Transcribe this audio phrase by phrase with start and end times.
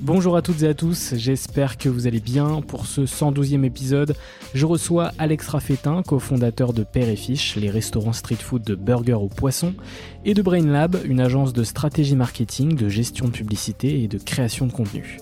[0.00, 2.62] Bonjour à toutes et à tous, j'espère que vous allez bien.
[2.62, 4.14] Pour ce 112e épisode,
[4.54, 9.14] je reçois Alex Raffetin, cofondateur de Père et Fiche, les restaurants street food de burger
[9.14, 9.74] au poisson,
[10.24, 14.18] et de Brain Lab, une agence de stratégie marketing, de gestion de publicité et de
[14.18, 15.18] création de contenu.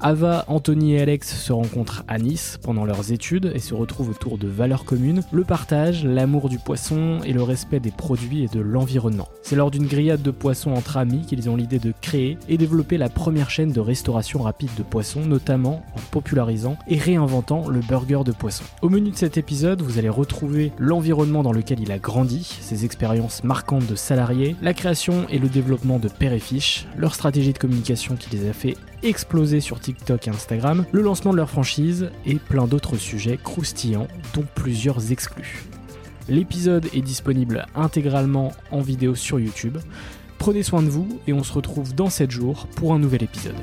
[0.00, 4.36] Ava, Anthony et Alex se rencontrent à Nice pendant leurs études et se retrouvent autour
[4.36, 8.60] de valeurs communes, le partage, l'amour du poisson et le respect des produits et de
[8.60, 9.28] l'environnement.
[9.42, 12.98] C'est lors d'une grillade de poissons entre amis qu'ils ont l'idée de créer et développer
[12.98, 18.22] la première chaîne de restauration rapide de poissons, notamment en popularisant et réinventant le burger
[18.24, 18.64] de poisson.
[18.82, 22.84] Au menu de cet épisode, vous allez retrouver l'environnement dans lequel il a grandi, ses
[22.84, 27.54] expériences marquantes de salariés, la création et le développement de Père et Fiche, leur stratégie
[27.54, 28.76] de communication qui les a fait
[29.08, 34.08] exploser sur TikTok et Instagram, le lancement de leur franchise et plein d'autres sujets croustillants,
[34.34, 35.64] dont plusieurs exclus.
[36.28, 39.78] L'épisode est disponible intégralement en vidéo sur YouTube.
[40.38, 43.54] Prenez soin de vous et on se retrouve dans 7 jours pour un nouvel épisode.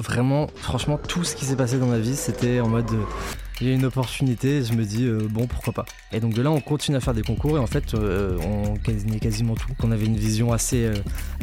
[0.00, 2.90] Vraiment, franchement, tout ce qui s'est passé dans ma vie, c'était en mode.
[2.92, 3.04] euh,
[3.60, 5.84] il y a une opportunité, je me dis euh, bon pourquoi pas.
[6.12, 8.72] Et donc de là on continue à faire des concours et en fait euh, on
[8.72, 9.68] gagnait quasiment tout.
[9.82, 10.90] On avait une vision assez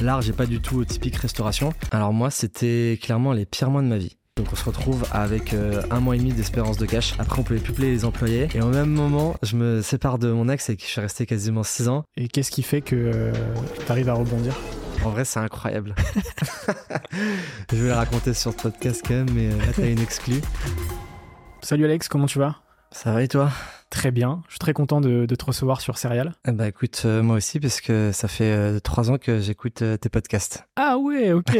[0.01, 1.73] large et pas du tout typique restauration.
[1.91, 4.17] Alors moi c'était clairement les pires mois de ma vie.
[4.35, 5.53] Donc on se retrouve avec
[5.91, 7.13] un mois et demi d'espérance de cash.
[7.19, 8.47] Après on pouvait plus payer les employés.
[8.56, 11.62] Et au même moment je me sépare de mon ex qui je suis resté quasiment
[11.62, 12.03] 6 ans.
[12.17, 13.31] Et qu'est-ce qui fait que
[13.85, 14.56] tu arrives à rebondir?
[15.07, 15.95] En vrai c'est incroyable.
[17.72, 20.41] je vais la raconter sur ce podcast quand même mais euh, là t'as une exclue.
[21.62, 22.66] Salut Alex, comment tu vas?
[22.91, 23.51] Ça va et toi?
[23.89, 26.33] Très bien, je suis très content de, de te recevoir sur Serial.
[26.45, 29.81] Eh Bah écoute, euh, moi aussi, parce que ça fait euh, trois ans que j'écoute
[29.81, 30.67] euh, tes podcasts.
[30.75, 31.57] Ah ouais, ok,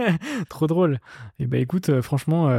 [0.50, 0.98] trop drôle.
[1.38, 2.50] Et bah écoute, euh, franchement,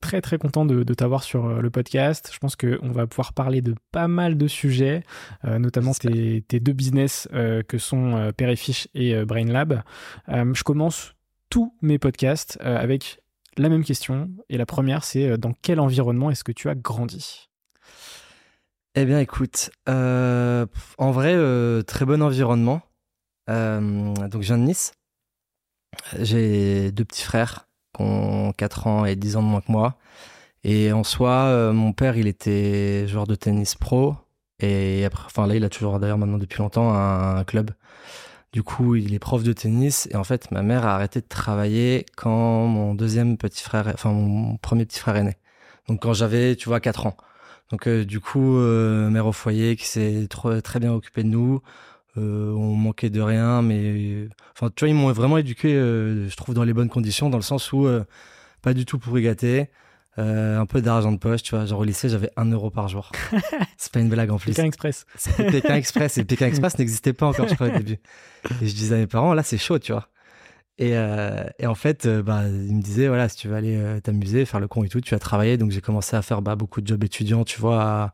[0.00, 2.30] très très content de, de t'avoir sur le podcast.
[2.32, 5.02] Je pense qu'on va pouvoir parler de pas mal de sujets,
[5.44, 9.82] notamment tes, tes deux business que sont Père et Fiche et Brain Lab.
[10.28, 11.14] Euh, je commence
[11.50, 13.20] tous mes podcasts avec
[13.56, 14.30] la même question.
[14.48, 17.49] Et la première, c'est dans quel environnement est-ce que tu as grandi?
[18.96, 20.66] Eh bien écoute, euh,
[20.98, 22.82] en vrai, euh, très bon environnement.
[23.48, 24.92] Euh, donc je viens de Nice.
[26.18, 29.96] J'ai deux petits frères qui ont 4 ans et 10 ans de moins que moi.
[30.64, 34.16] Et en soi, mon père, il était joueur de tennis pro.
[34.60, 37.70] Et après, enfin là, il a toujours d'ailleurs maintenant depuis longtemps un, un club.
[38.52, 40.08] Du coup, il est prof de tennis.
[40.10, 44.12] Et en fait, ma mère a arrêté de travailler quand mon deuxième petit frère, enfin
[44.12, 45.36] mon premier petit frère est né.
[45.88, 47.16] Donc quand j'avais, tu vois, 4 ans.
[47.70, 51.62] Donc euh, du coup, euh, mère au foyer qui s'est très bien occupée de nous.
[52.18, 56.36] Euh, on manquait de rien, mais enfin, tu vois, ils m'ont vraiment éduqué, euh, je
[56.36, 58.04] trouve, dans les bonnes conditions, dans le sens où euh,
[58.62, 59.68] pas du tout pourri gâté.
[60.16, 61.64] Un peu d'argent de poche, tu vois.
[61.64, 63.10] Genre au lycée, j'avais 1 euro par jour.
[63.78, 64.50] c'est pas une blague en plus.
[64.50, 65.06] Pékin Express.
[65.38, 66.18] Pékin Express.
[66.18, 67.96] Et Pékin Express n'existait pas encore, je crois, au début.
[68.60, 70.08] Et je disais à mes parents, là, c'est chaud, tu vois.
[70.80, 73.76] Et, euh, et en fait, euh, bah, ils me disaient, voilà, si tu veux aller
[73.76, 75.58] euh, t'amuser, faire le con et tout, tu vas travailler.
[75.58, 78.12] Donc j'ai commencé à faire bah, beaucoup de jobs étudiants, tu vois,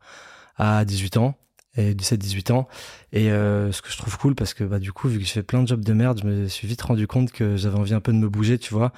[0.57, 1.35] à, à 18 ans.
[1.77, 2.67] Et 17-18 ans.
[3.13, 5.43] Et ce que je trouve cool, parce que bah, du coup, vu que je fais
[5.43, 7.99] plein de jobs de merde, je me suis vite rendu compte que j'avais envie un
[8.01, 8.91] peu de me bouger, tu vois.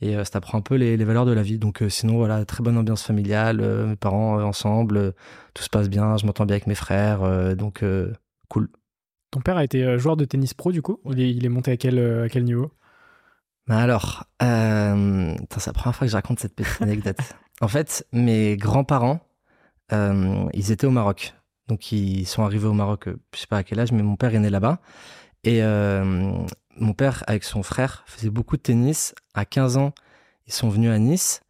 [0.00, 1.58] Et ça t'apprend un peu les, les, valeurs de la vie.
[1.58, 5.14] Donc sinon, voilà, très bonne ambiance familiale, mes parents ensemble,
[5.54, 7.84] tout se passe bien, je m'entends bien avec mes frères, donc
[8.48, 8.68] cool.
[9.30, 10.98] Ton père a été joueur de tennis pro, du coup?
[11.12, 12.72] Il est, il est monté à quel, à quel niveau?
[13.66, 17.16] Bah alors, euh, c'est la première fois que je raconte cette petite anecdote.
[17.62, 19.20] en fait, mes grands-parents,
[19.92, 21.34] euh, ils étaient au Maroc.
[21.68, 24.16] Donc, ils sont arrivés au Maroc, euh, je sais pas à quel âge, mais mon
[24.16, 24.80] père est né là-bas.
[25.44, 26.44] Et euh,
[26.76, 29.14] mon père, avec son frère, faisait beaucoup de tennis.
[29.32, 29.92] À 15 ans,
[30.46, 31.40] ils sont venus à Nice.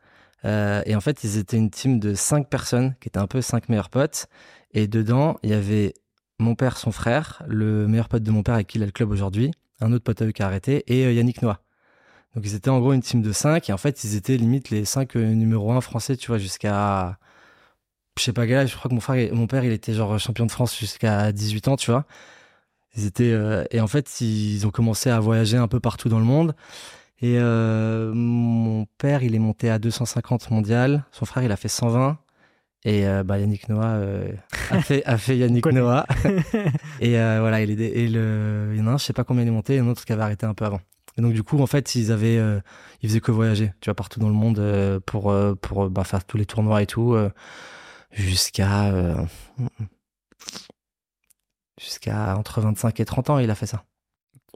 [0.44, 3.70] Et en fait, ils étaient une team de 5 personnes, qui étaient un peu 5
[3.70, 4.26] meilleurs potes.
[4.72, 5.94] Et dedans, il y avait
[6.38, 8.92] mon père, son frère, le meilleur pote de mon père avec qui il a le
[8.92, 11.63] club aujourd'hui, un autre pote à eux qui a arrêté, et Yannick Noah.
[12.34, 14.70] Donc ils étaient en gros une team de 5 et en fait ils étaient limite
[14.70, 17.18] les 5 euh, numéro 1 français, tu vois, jusqu'à
[18.18, 20.18] je sais pas quel âge, je crois que mon frère mon père il était genre
[20.18, 22.04] champion de France jusqu'à 18 ans, tu vois.
[22.96, 26.18] Ils étaient euh, et en fait ils ont commencé à voyager un peu partout dans
[26.18, 26.54] le monde
[27.20, 31.68] et euh, mon père il est monté à 250 mondial, son frère il a fait
[31.68, 32.18] 120
[32.84, 34.32] et euh, bah Yannick Noah euh,
[34.70, 36.06] a fait a fait Yannick Noah
[37.00, 39.24] et euh, voilà, il est et le il y en a un, je sais pas
[39.24, 40.80] combien il est monté, et un autre qui avait arrêté un peu avant.
[41.16, 42.60] Et donc du coup, en fait, ils avaient, euh,
[43.02, 46.04] ils faisaient que voyager, tu vois, partout dans le monde euh, pour euh, pour bah,
[46.04, 47.30] faire tous les tournois et tout, euh,
[48.12, 49.24] jusqu'à euh,
[51.80, 53.84] jusqu'à entre 25 et 30 ans, il a fait ça.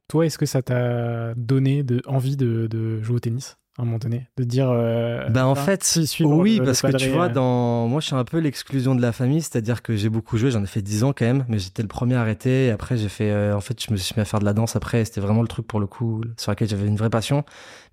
[0.08, 3.58] Toi, est-ce que ça t'a donné envie de jouer au tennis?
[3.78, 6.82] À un moment donné, de dire euh, Ben en fait, si, oui, le- le parce
[6.82, 9.82] que tu vois, euh, dans moi, je suis un peu l'exclusion de la famille, c'est-à-dire
[9.82, 12.16] que j'ai beaucoup joué, j'en ai fait 10 ans quand même, mais j'étais le premier
[12.16, 12.66] à arrêter.
[12.66, 14.52] Et après, j'ai fait, euh, en fait, je me suis mis à faire de la
[14.52, 15.04] danse après.
[15.04, 17.44] C'était vraiment le truc pour le coup sur lequel j'avais une vraie passion.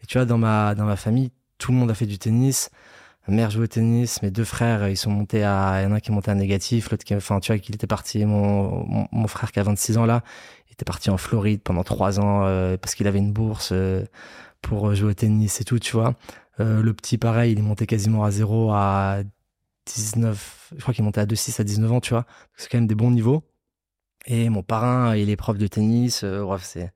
[0.04, 2.72] Et tu vois, dans ma dans ma famille, tout le monde a fait du tennis.
[3.28, 5.92] Ma mère jouait au tennis, mes deux frères, ils sont montés à, il y en
[5.92, 8.24] a un qui est monté à négatif, l'autre qui, enfin, tu vois, qu'il était parti,
[8.24, 10.22] mon, mon, mon frère qui a 26 ans là,
[10.70, 13.70] il était parti en Floride pendant trois ans, euh, parce qu'il avait une bourse,
[14.68, 16.16] pour jouer au tennis et tout, tu vois.
[16.60, 19.20] Euh, le petit, pareil, il est monté quasiment à zéro à
[19.86, 22.26] 19, je crois qu'il est monté à 2,6 à 19 ans, tu vois.
[22.58, 23.44] C'est quand même des bons niveaux.
[24.28, 26.24] Et mon parrain, il est prof de tennis.
[26.24, 26.94] euh, bref, c'est,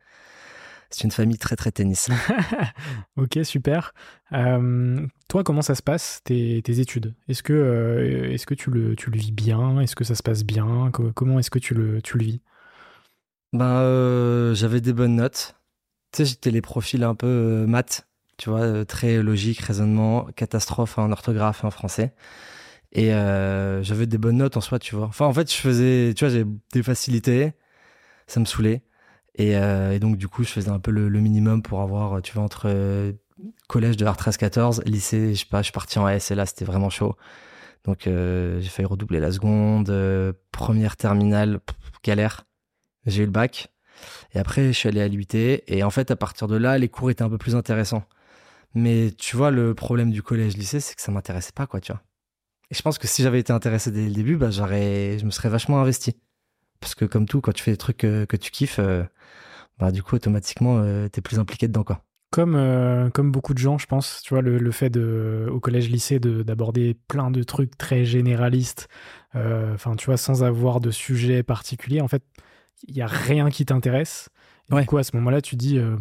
[0.89, 2.09] c'est une famille très, très tennis.
[3.17, 3.93] Ok, super.
[4.33, 7.13] Euh, toi, comment ça se passe, tes, tes études?
[7.27, 9.79] Est-ce que, euh, est-ce que tu, le, tu le vis bien?
[9.81, 10.89] Est-ce que ça se passe bien?
[10.93, 12.41] Co- Comment est-ce que tu le, tu le vis?
[13.53, 15.55] Ben, euh, j'avais des bonnes notes.
[16.11, 18.07] Tu sais, j'étais les profils un peu euh, maths,
[18.37, 22.13] tu vois, euh, très logique, raisonnement, catastrophe en orthographe et en français.
[22.93, 25.05] Et euh, j'avais des bonnes notes en soi, tu vois.
[25.07, 27.53] Enfin, en fait, je faisais, tu vois, j'ai des facilités,
[28.27, 28.83] ça me saoulait.
[29.35, 29.55] Et,
[29.99, 33.13] donc, du coup, je faisais un peu le, minimum pour avoir, tu vois, entre
[33.67, 36.65] collège de R13-14, lycée, je sais pas, je suis parti en S et là, c'était
[36.65, 37.15] vraiment chaud.
[37.85, 39.93] Donc, j'ai failli redoubler la seconde,
[40.51, 41.61] première terminale,
[42.03, 42.45] galère.
[43.05, 43.71] J'ai eu le bac.
[44.33, 45.27] Et après, je suis allé à l'UT.
[45.35, 48.03] Et en fait, à partir de là, les cours étaient un peu plus intéressants.
[48.75, 52.01] Mais tu vois, le problème du collège-lycée, c'est que ça m'intéressait pas, quoi, tu vois.
[52.71, 55.31] Et je pense que si j'avais été intéressé dès le début, bah, j'aurais, je me
[55.31, 56.15] serais vachement investi.
[56.81, 59.03] Parce que comme tout, quand tu fais des trucs que, que tu kiffes, euh,
[59.79, 62.03] bah, du coup, automatiquement, euh, t'es plus impliqué dedans, quoi.
[62.31, 66.19] comme, euh, comme beaucoup de gens, je pense, tu vois, le, fait de, au collège-lycée
[66.19, 68.87] de- d'aborder plein de trucs très généralistes,
[69.35, 72.23] euh, enfin, tu vois, sans avoir de sujet particulier, en fait,
[72.87, 74.29] il n'y a rien qui t'intéresse.
[74.69, 74.81] Et Ouais.
[74.81, 75.97] Du coup, à ce moment-là, tu dis, euh,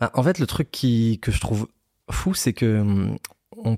[0.00, 1.68] Bah, en fait, le truc qui, que je trouve
[2.10, 3.18] fou, c'est que hum,
[3.64, 3.76] on,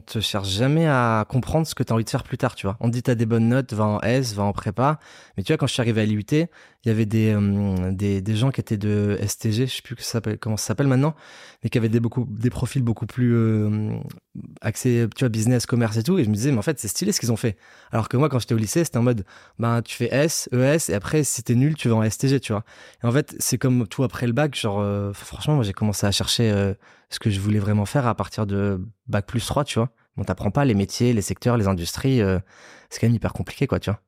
[0.00, 2.66] te cherche jamais à comprendre ce que tu as envie de faire plus tard, tu
[2.66, 2.76] vois.
[2.80, 4.98] On te dit t'as des bonnes notes, va en S, va en prépa.
[5.36, 6.48] Mais tu vois, quand je suis arrivé à l'IUT,
[6.86, 9.96] il y avait des, hum, des, des gens qui étaient de STG, je sais plus
[9.96, 11.16] que ça comment ça s'appelle maintenant,
[11.64, 13.98] mais qui avaient des, beaucoup, des profils beaucoup plus euh,
[14.60, 16.16] axés, tu vois, business, commerce et tout.
[16.16, 17.56] Et je me disais, mais en fait, c'est stylé ce qu'ils ont fait.
[17.90, 19.24] Alors que moi, quand j'étais au lycée, c'était en mode,
[19.58, 22.52] ben, tu fais S, ES, et après, si t'es nul, tu vas en STG, tu
[22.52, 22.62] vois.
[23.02, 26.06] Et en fait, c'est comme tout après le bac, genre, euh, franchement, moi, j'ai commencé
[26.06, 26.72] à chercher euh,
[27.10, 29.90] ce que je voulais vraiment faire à partir de bac plus 3, tu vois.
[30.16, 32.38] On t'apprend pas les métiers, les secteurs, les industries, euh,
[32.90, 34.00] c'est quand même hyper compliqué, quoi, tu vois.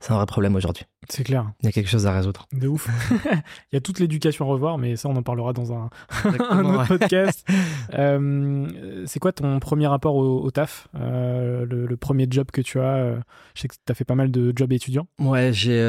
[0.00, 0.84] C'est un vrai problème aujourd'hui.
[1.08, 2.46] c'est clair, Il y a quelque chose à résoudre.
[2.52, 2.88] de ouf.
[3.72, 5.90] Il y a toute l'éducation à revoir, mais ça, on en parlera dans un,
[6.24, 7.46] autre podcast.
[7.94, 12.60] Euh, c'est quoi ton premier rapport au, au taf Euh, le, le premier job que
[12.60, 13.18] tu as euh,
[13.54, 15.06] Je sais que tu as fait pas mal de jobs étudiants.
[15.20, 15.80] Ouais, j'ai,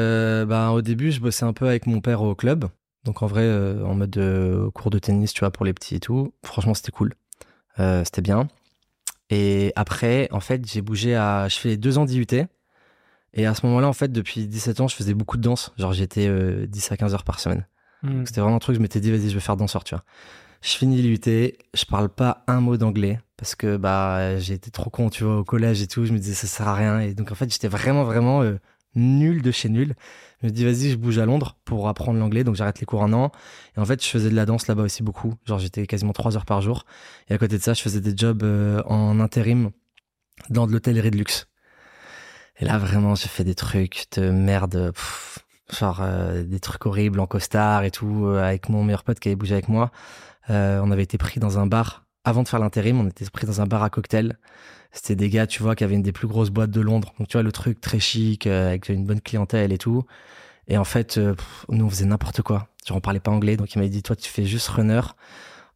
[0.46, 2.66] bah, au début, je bossais un peu avec mon père au club.
[3.04, 3.46] Donc, en vrai,
[3.82, 6.32] en mode cours de tennis, tu vois, pour les petits et tout.
[6.44, 7.14] Franchement, c'était cool.
[7.76, 8.48] C'était bien.
[9.30, 11.48] Et après, en fait, j'ai bougé à.
[11.48, 12.26] Je fais deux ans d'IUT.
[13.34, 15.72] Et à ce moment-là, en fait, depuis 17 ans, je faisais beaucoup de danse.
[15.76, 16.28] Genre, j'étais
[16.66, 17.66] 10 à 15 heures par semaine.
[18.02, 18.24] Hmm.
[18.24, 20.04] C'était vraiment un truc, je m'étais dit, vas-y, je vais faire danseur, tu vois.
[20.60, 21.20] Je finis l'IUT,
[21.74, 25.38] je parle pas un mot d'anglais parce que bah j'ai été trop con, tu vois,
[25.38, 26.04] au collège et tout.
[26.04, 27.00] Je me disais, ça sert à rien.
[27.00, 28.58] Et donc, en fait, j'étais vraiment, vraiment euh,
[28.94, 29.94] nul de chez nul.
[30.42, 32.42] Je me dis, vas-y, je bouge à Londres pour apprendre l'anglais.
[32.44, 33.30] Donc, j'arrête les cours un an.
[33.76, 35.34] Et en fait, je faisais de la danse là-bas aussi beaucoup.
[35.46, 36.84] Genre, j'étais quasiment trois heures par jour.
[37.28, 39.70] Et à côté de ça, je faisais des jobs euh, en intérim
[40.50, 41.46] dans de l'hôtellerie de luxe.
[42.60, 44.92] Et là, vraiment, j'ai fait des trucs de merde.
[45.78, 49.28] genre, euh, des trucs horribles en costard et tout, euh, avec mon meilleur pote qui
[49.28, 49.90] avait bougé avec moi.
[50.50, 52.06] Euh, on avait été pris dans un bar.
[52.24, 54.38] Avant de faire l'intérim, on était pris dans un bar à cocktail.
[54.92, 57.12] C'était des gars, tu vois, qui avaient une des plus grosses boîtes de Londres.
[57.18, 60.04] Donc, tu vois, le truc très chic, avec une bonne clientèle et tout.
[60.66, 61.18] Et en fait,
[61.68, 62.68] nous, on faisait n'importe quoi.
[62.86, 63.56] Genre, on parlait pas anglais.
[63.56, 65.02] Donc, il m'avait dit, toi, tu fais juste runner.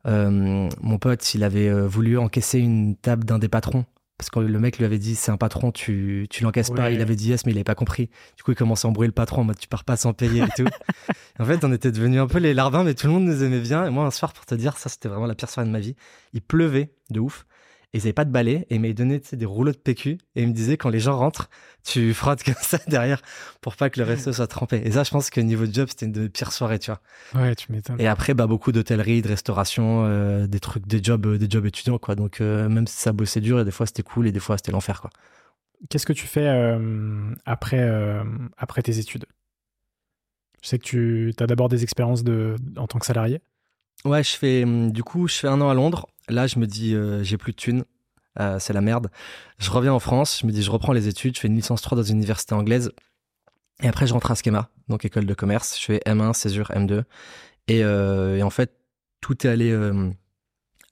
[0.07, 3.85] Mon pote, il avait voulu encaisser une table d'un des patrons.
[4.19, 6.91] Parce que le mec lui avait dit, c'est un patron, tu, tu l'encaisses pas.
[6.91, 8.09] Il avait dit yes, mais il avait pas compris.
[8.37, 10.43] Du coup, il commençait à embrouiller le patron en mode, tu pars pas sans payer
[10.43, 10.69] et tout.
[11.41, 13.61] en fait, on était devenus un peu les larbins, mais tout le monde nous aimait
[13.61, 13.85] bien.
[13.85, 15.81] Et moi, un soir, pour te dire, ça, c'était vraiment la pire soirée de ma
[15.81, 15.97] vie.
[16.35, 17.47] Il pleuvait de ouf.
[17.93, 18.67] Et ils avaient pas de balai.
[18.71, 20.19] Et il m'avait donné des rouleaux de PQ.
[20.35, 21.51] Et il me disait, quand les gens rentrent,
[21.85, 23.23] tu frottes comme ça derrière
[23.61, 24.83] pour pas que le resto soit trempé.
[24.85, 27.01] Et ça, je pense que niveau job, c'était une de mes pires soirées, tu vois.
[27.43, 28.01] Ouais, tu m'étonnes.
[28.01, 31.67] Et après, bah, beaucoup d'hôtellerie, de restauration, euh, des trucs, des jobs, euh, des jobs
[31.67, 32.15] étudiants, quoi.
[32.15, 34.57] Donc, euh, même si ça bossait dur, et des fois c'était cool, et des fois
[34.57, 35.11] c'était l'enfer, quoi.
[35.89, 36.49] Qu'est-ce que tu fais
[37.45, 37.85] après,
[38.57, 39.27] après tes études?
[40.63, 43.41] Je sais que tu as d'abord des expériences de, en tant que salarié.
[44.05, 46.09] Ouais, je fais, hum, du coup, je fais un an à Londres.
[46.29, 47.85] Là, je me dis, euh, j'ai plus de thunes.
[48.41, 49.11] Euh, c'est la merde.
[49.59, 50.41] Je reviens en France.
[50.41, 51.37] Je me dis, je reprends les études.
[51.37, 52.93] Je fais une licence 3 dans une université anglaise.
[53.83, 55.79] Et après, je rentre à Schema, donc école de commerce.
[55.79, 57.05] Je fais M1, césure, M2.
[57.69, 58.73] Et, euh, et en fait,
[59.21, 59.77] tout est allé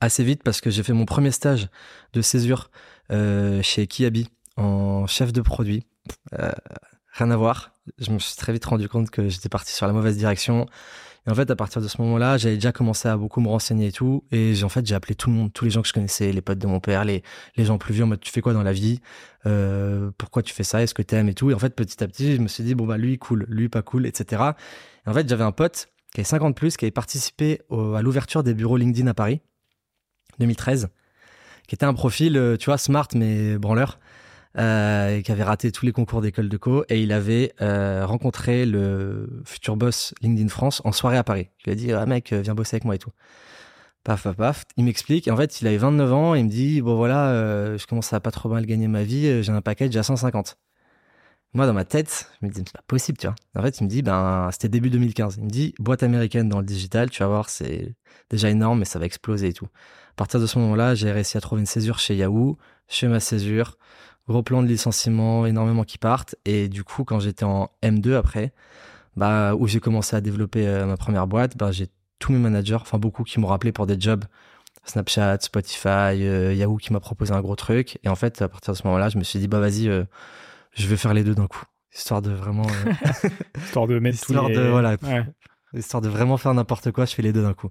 [0.00, 1.68] assez vite parce que j'ai fait mon premier stage
[2.12, 2.70] de césure
[3.10, 5.84] chez Kiabi en chef de produit.
[6.32, 7.72] Rien à voir.
[7.98, 10.66] Je me suis très vite rendu compte que j'étais parti sur la mauvaise direction.
[11.26, 13.88] Et en fait, à partir de ce moment-là, j'avais déjà commencé à beaucoup me renseigner
[13.88, 14.24] et tout.
[14.32, 16.40] Et en fait, j'ai appelé tout le monde, tous les gens que je connaissais, les
[16.40, 17.22] potes de mon père, les,
[17.58, 19.00] gens plus vieux en mode, tu fais quoi dans la vie?
[19.46, 20.82] Euh, Pourquoi tu fais ça?
[20.82, 21.50] Est-ce que t'aimes et tout?
[21.50, 23.68] Et en fait, petit à petit, je me suis dit, bon, bah, lui, cool, lui,
[23.68, 24.42] pas cool, etc.
[25.06, 28.42] Et en fait, j'avais un pote qui avait 50 plus, qui avait participé à l'ouverture
[28.42, 29.40] des bureaux LinkedIn à Paris,
[30.38, 30.88] 2013,
[31.68, 34.00] qui était un profil, euh, tu vois, smart, mais branleur.
[34.58, 38.66] Euh, qui avait raté tous les concours d'école de co et il avait euh, rencontré
[38.66, 41.50] le futur boss LinkedIn France en soirée à Paris.
[41.60, 43.12] Il lui a dit ah mec euh, viens bosser avec moi et tout.
[44.02, 44.64] Paf paf paf.
[44.76, 45.28] Il m'explique.
[45.28, 48.18] En fait il avait 29 ans il me dit bon voilà euh, je commence à
[48.18, 49.40] pas trop mal gagner ma vie.
[49.40, 50.58] J'ai un package à 150.
[51.52, 53.36] Moi dans ma tête je me dis c'est pas possible tu vois.
[53.56, 55.36] En fait il me dit ben c'était début 2015.
[55.36, 57.94] Il me dit boîte américaine dans le digital tu vas voir c'est
[58.30, 59.68] déjà énorme mais ça va exploser et tout.
[60.10, 62.58] À partir de ce moment-là j'ai réussi à trouver une césure chez Yahoo.
[62.88, 63.76] Je fais ma césure
[64.28, 66.36] gros plan de licenciement, énormément qui partent.
[66.44, 68.52] Et du coup, quand j'étais en M2 après,
[69.16, 72.78] bah, où j'ai commencé à développer euh, ma première boîte, bah, j'ai tous mes managers,
[72.80, 74.24] enfin beaucoup qui m'ont rappelé pour des jobs.
[74.84, 75.88] Snapchat, Spotify,
[76.24, 77.98] euh, Yahoo qui m'a proposé un gros truc.
[78.02, 80.04] Et en fait, à partir de ce moment-là, je me suis dit, bah vas-y, euh,
[80.72, 81.64] je vais faire les deux d'un coup.
[81.94, 82.66] Histoire de vraiment,
[83.64, 84.54] Histoire de mettre tous Histoire les...
[84.54, 84.96] de, voilà.
[85.02, 85.24] Ouais,
[85.74, 87.68] histoire de vraiment faire n'importe quoi, je fais les deux d'un coup.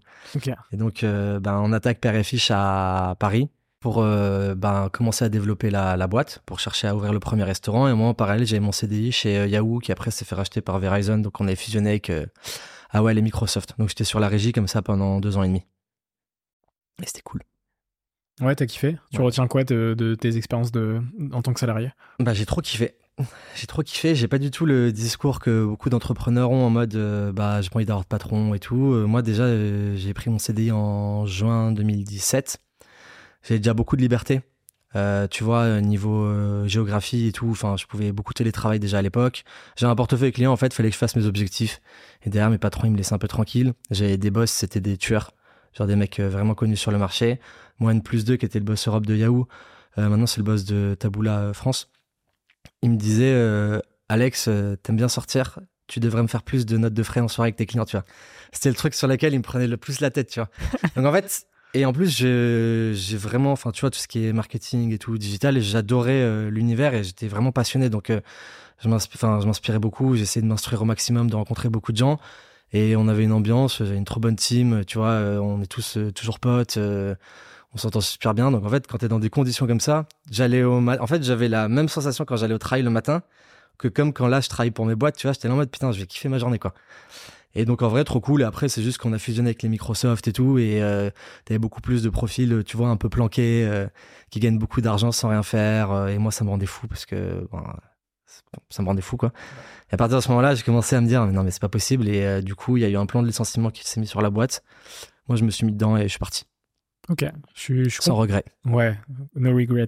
[0.72, 5.30] Et donc, ben, on attaque père et fiche à Paris pour euh, ben, commencer à
[5.30, 7.88] développer la, la boîte, pour chercher à ouvrir le premier restaurant.
[7.88, 10.62] Et moi, en parallèle, j'avais mon CDI chez euh, Yahoo, qui après s'est fait racheter
[10.62, 11.18] par Verizon.
[11.20, 12.26] Donc, on avait fusionné avec euh,
[12.92, 13.76] AOL et Microsoft.
[13.80, 15.64] Donc, j'étais sur la régie comme ça pendant deux ans et demi.
[17.02, 17.42] Et c'était cool.
[18.42, 18.98] Ouais, t'as kiffé?
[19.12, 19.26] Tu Ouais.
[19.26, 21.92] retiens quoi de, de tes expériences de, en tant que salarié?
[22.20, 22.96] Bah, j'ai trop kiffé.
[23.56, 24.16] J'ai trop kiffé.
[24.16, 27.70] J'ai pas du tout le discours que beaucoup d'entrepreneurs ont en mode euh, bah j'ai
[27.70, 28.76] pas envie d'avoir de patron et tout.
[28.76, 29.46] Moi déjà
[29.98, 32.60] j'ai pris mon CDI en juin 2017.
[33.44, 34.42] J'ai déjà beaucoup de liberté.
[34.96, 37.50] Euh, tu vois euh, niveau euh, géographie et tout.
[37.52, 39.44] Enfin je pouvais beaucoup télétravailler déjà à l'époque.
[39.78, 40.74] J'ai un portefeuille client en fait.
[40.74, 41.82] Fallait que je fasse mes objectifs.
[42.24, 43.74] Et derrière mes patrons ils me laissaient un peu tranquille.
[43.92, 45.32] J'avais des boss c'était des tueurs.
[45.74, 47.40] Genre des mecs vraiment connus sur le marché.
[47.80, 49.48] Moi N plus 2 qui était le boss Europe de Yahoo.
[49.98, 51.90] Euh, maintenant c'est le boss de Taboola euh, France
[52.82, 53.34] il me disait
[54.08, 54.50] Alex,
[54.84, 57.58] t'aimes bien sortir, tu devrais me faire plus de notes de frais en soirée avec
[57.58, 58.06] tes clients, tu vois.
[58.54, 60.50] C'était le truc sur lequel il me prenait le plus la tête, tu vois.
[60.96, 64.34] Donc en fait, et en plus, j'ai vraiment, enfin, tu vois, tout ce qui est
[64.34, 67.90] marketing et tout, digital, et j'adorais euh, l'univers et j'étais vraiment passionné.
[67.90, 68.22] Donc, euh,
[68.82, 72.20] je m'inspirais beaucoup, j'essayais de m'instruire au maximum, de rencontrer beaucoup de gens.
[72.72, 75.68] Et on avait une ambiance, j'avais une trop bonne team, tu vois, euh, on est
[75.68, 78.52] tous euh, toujours potes, on s'entend super bien.
[78.52, 81.48] Donc en fait, quand t'es dans des conditions comme ça, j'allais au en fait, j'avais
[81.50, 83.22] la même sensation quand j'allais au travail le matin
[83.78, 85.72] que comme quand là je travaille pour mes boîtes, tu vois, j'étais là en mode
[85.72, 86.74] putain, je vais kiffer ma journée quoi.
[87.56, 88.42] Et donc en vrai trop cool.
[88.42, 91.10] Et après c'est juste qu'on a fusionné avec les Microsoft et tout, et euh,
[91.46, 93.88] t'avais beaucoup plus de profils, tu vois, un peu planqués, euh,
[94.30, 95.92] qui gagnent beaucoup d'argent sans rien faire.
[95.92, 97.62] euh, et moi ça me rendait fou parce que bon,
[98.70, 99.32] ça me rendait fou quoi.
[99.92, 101.62] Et à partir de ce moment-là, j'ai commencé à me dire mais non mais c'est
[101.62, 102.08] pas possible.
[102.08, 104.08] Et euh, du coup il y a eu un plan de licenciement qui s'est mis
[104.08, 104.64] sur la boîte.
[105.28, 106.46] Moi je me suis mis dedans et je suis parti
[107.10, 107.26] Ok,
[107.56, 108.44] je suis, je suis sans regret.
[108.66, 108.96] Ouais,
[109.36, 109.88] no regrets.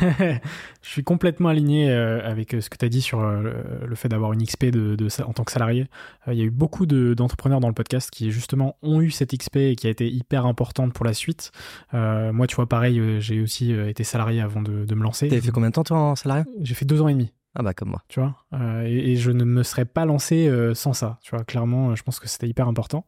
[0.00, 3.52] je suis complètement aligné euh, avec euh, ce que tu as dit sur euh,
[3.86, 5.86] le, fait d'avoir une XP de, en tant que salarié.
[6.26, 9.36] Il y a eu beaucoup de- d'entrepreneurs dans le podcast qui justement ont eu cette
[9.36, 11.52] XP et qui a été hyper importante pour la suite.
[11.92, 15.28] Euh, moi, tu vois, pareil, j'ai aussi été salarié avant de, de me lancer.
[15.28, 17.62] T'avais fait combien de temps toi en salarié J'ai fait deux ans et demi Ah
[17.62, 18.02] bah comme moi.
[18.08, 18.34] tu vois.
[18.52, 21.44] Euh, et, et je ne me serais pas lancé euh, sans ça, tu vois.
[21.44, 23.06] Clairement, euh, je pense que c'était hyper important.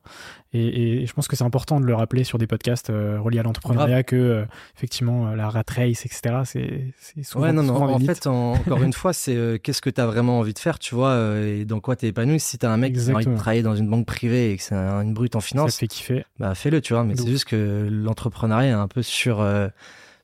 [0.53, 3.41] Et, et je pense que c'est important de le rappeler sur des podcasts euh, reliés
[3.41, 7.75] à l'entrepreneuriat que, effectivement, la rat race, etc., c'est c'est souvent, ouais non non.
[7.75, 10.79] souvent En fait en- encore une fois c'est qu'est-ce que t'as vraiment envie de faire,
[10.79, 12.38] tu vois, et dans quoi t'es épanoui?
[12.41, 14.62] Si t'as un mec qui a envie de travailler dans une banque privée et que
[14.62, 16.25] c'est un- une brute en ça te finance, fait kiffer.
[16.38, 17.03] bah fais-le, tu vois.
[17.05, 19.45] Mais c'est juste que l'entrepreneuriat est un peu sur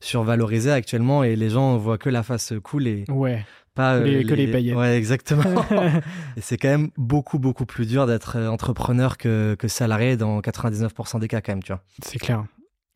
[0.00, 3.45] survalorisé actuellement et les gens voient que la face cool et Ouais.
[3.75, 4.76] Pas Que euh, les- que les paillettes.
[4.76, 5.64] Ouais exactement.
[6.37, 10.41] et c'est quand même beaucoup beaucoup plus dur d'être euh, entrepreneur que, que salarié dans
[10.41, 11.83] 99% des cas quand même, tu vois.
[12.05, 12.45] c'est clair.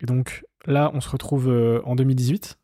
[0.01, 2.57] Et donc, là, on se retrouve euh, en 2018,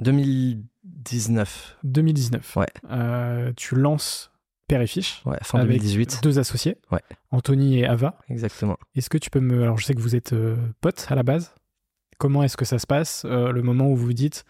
[0.00, 2.56] 2019, 2019.
[2.56, 2.66] Ouais.
[2.90, 4.30] Euh, tu lances
[4.68, 6.20] Père et Fiche ouais, fin avec 2018.
[6.22, 7.00] deux associés, Ouais.
[7.30, 8.18] Anthony et Ava.
[8.28, 8.76] Exactement.
[8.94, 9.62] Est-ce que tu peux me...
[9.62, 11.54] Alors, je sais que vous êtes euh, potes à la base.
[12.18, 14.44] Comment est-ce que ça se passe, euh, le moment où vous vous dites,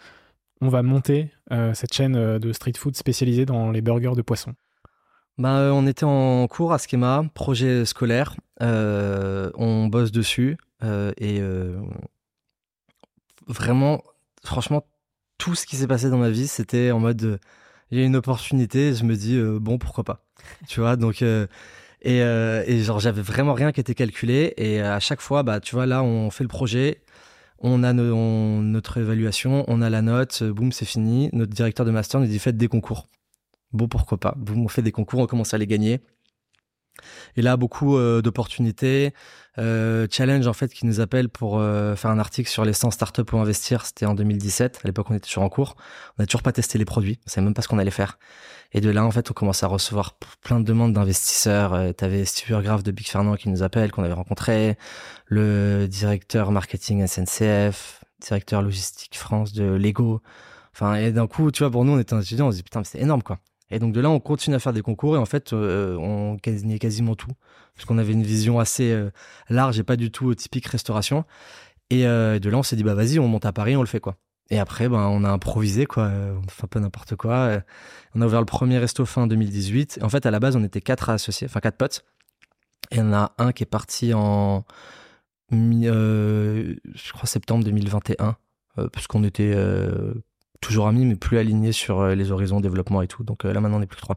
[0.62, 4.23] on va monter euh, cette chaîne euh, de street food spécialisée dans les burgers de
[4.23, 4.54] poisson
[5.37, 8.37] Bah, euh, on était en cours à Schema, projet scolaire.
[8.61, 11.40] on bosse dessus et
[13.47, 14.02] vraiment,
[14.45, 14.85] franchement,
[15.38, 17.40] tout ce qui s'est passé dans ma vie, c'était en mode,
[17.90, 20.25] il y a une opportunité, je me dis bon, pourquoi pas,
[20.69, 20.97] tu vois.
[20.97, 25.59] Donc et, et genre j'avais vraiment rien qui était calculé et à chaque fois, bah
[25.61, 27.02] tu vois là, on fait le projet.
[27.64, 31.31] On a notre évaluation, on a la note, boum, c'est fini.
[31.33, 33.09] Notre directeur de master nous dit faites des concours.
[33.72, 34.35] Bon, pourquoi pas.
[34.37, 36.01] Boum, on fait des concours, on commence à les gagner.
[37.37, 39.12] Et là, beaucoup euh, d'opportunités.
[39.59, 42.90] Euh, challenge, en fait, qui nous appelle pour euh, faire un article sur les 100
[42.92, 43.85] startups pour investir.
[43.85, 44.81] C'était en 2017.
[44.83, 45.76] À l'époque, on était toujours en cours.
[46.18, 47.18] On n'a toujours pas testé les produits.
[47.26, 48.18] On savait même pas ce qu'on allait faire.
[48.72, 51.74] Et de là, en fait, on commence à recevoir plein de demandes d'investisseurs.
[51.74, 54.78] Euh, T'avais Steve Burgraff de Big Fernand qui nous appelle, qu'on avait rencontré.
[55.26, 60.22] Le directeur marketing SNCF, directeur logistique France de Lego.
[60.74, 62.81] Enfin, et d'un coup, tu vois, pour nous, on était étudiants, on se dit, putain,
[62.81, 63.38] mais c'est énorme, quoi.
[63.73, 66.35] Et donc de là, on continue à faire des concours et en fait, euh, on
[66.35, 67.31] gagnait quasiment tout.
[67.75, 69.11] Parce qu'on avait une vision assez euh,
[69.49, 71.25] large et pas du tout typique restauration.
[71.91, 73.87] Et euh, de là, on s'est dit, bah vas-y, on monte à Paris, on le
[73.87, 74.17] fait, quoi.
[74.51, 76.11] Et après, ben, on a improvisé, quoi.
[76.13, 77.63] On un peu n'importe quoi.
[78.15, 79.99] On a ouvert le premier resto fin 2018.
[79.99, 82.05] Et en fait, à la base, on était quatre associés, enfin quatre potes.
[82.91, 84.65] Et en a un qui est parti en,
[85.53, 88.37] euh, je crois, septembre 2021.
[88.79, 89.55] Euh, parce qu'on était
[90.62, 93.22] toujours amis, mais plus alignés sur euh, les horizons développement et tout.
[93.22, 94.16] Donc euh, là, maintenant, on n'est plus que trois.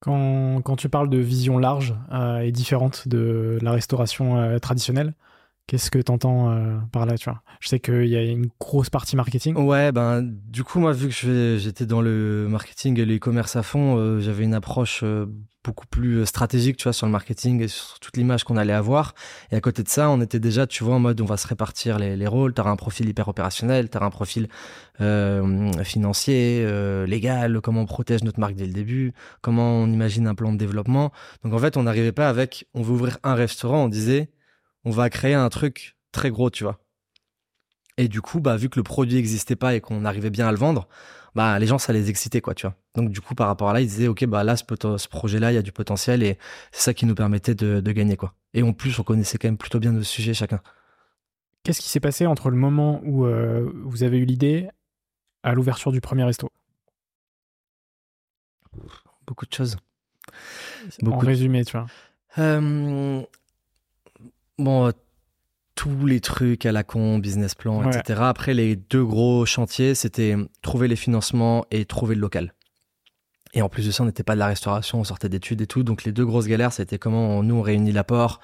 [0.00, 5.14] quand, tu parles de vision large euh, et différente de la restauration traditionnelle,
[5.66, 6.54] qu'est-ce que tu entends
[6.92, 7.42] par là tu vois?
[7.60, 9.56] Je sais qu'il y a une grosse partie marketing.
[9.56, 13.96] Ouais, ben du coup moi vu que j'étais dans le marketing et l'e-commerce à fond,
[13.96, 15.26] euh, j'avais une approche euh,
[15.64, 18.72] beaucoup plus euh, stratégique, tu vois, sur le marketing et sur toute l'image qu'on allait
[18.72, 19.14] avoir.
[19.52, 21.46] Et à côté de ça, on était déjà, tu vois, en mode on va se
[21.46, 22.52] répartir les, les rôles.
[22.52, 24.48] T'auras un profil hyper opérationnel, t'auras un profil
[25.00, 30.26] euh, financier, euh, légal, comment on protège notre marque dès le début, comment on imagine
[30.26, 31.12] un plan de développement.
[31.44, 34.30] Donc en fait, on n'arrivait pas avec, on veut ouvrir un restaurant, on disait,
[34.84, 36.78] on va créer un truc très gros, tu vois.
[37.98, 40.52] Et du coup, bah, vu que le produit n'existait pas et qu'on arrivait bien à
[40.52, 40.88] le vendre,
[41.34, 42.76] bah, les gens, ça les excitait, quoi, tu vois.
[42.94, 44.64] Donc, du coup, par rapport à là, ils disaient, OK, bah, là, ce,
[45.08, 46.38] projet-là, il y a du potentiel et
[46.72, 48.34] c'est ça qui nous permettait de, de gagner, quoi.
[48.54, 50.60] Et en plus, on connaissait quand même plutôt bien nos sujets chacun.
[51.62, 54.68] Qu'est-ce qui s'est passé entre le moment où euh, vous avez eu l'idée
[55.42, 56.50] à l'ouverture du premier resto?
[59.26, 59.76] Beaucoup de choses.
[61.02, 61.86] En Beaucoup résumé, tu vois.
[62.38, 63.22] Euh,
[64.62, 64.90] bon, euh,
[65.74, 67.96] tous les trucs à la con, business plan, Ouais.
[67.96, 68.20] etc.
[68.24, 72.54] Après, les deux gros chantiers, c'était trouver les financements et trouver le local.
[73.54, 75.66] Et en plus de ça, on n'était pas de la restauration, on sortait d'études et
[75.66, 75.82] tout.
[75.82, 78.40] Donc les deux grosses galères, c'était comment on- nous on réunit l'apport,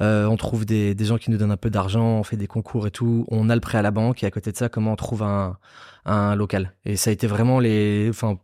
[0.00, 2.46] euh, on trouve des, des gens qui nous donnent un peu d'argent, on fait des
[2.48, 4.68] concours et tout, on a le prêt à la banque et à côté de ça,
[4.68, 5.58] comment on trouve un,
[6.06, 6.74] un local.
[6.84, 8.38] Et ça a été vraiment les, enfin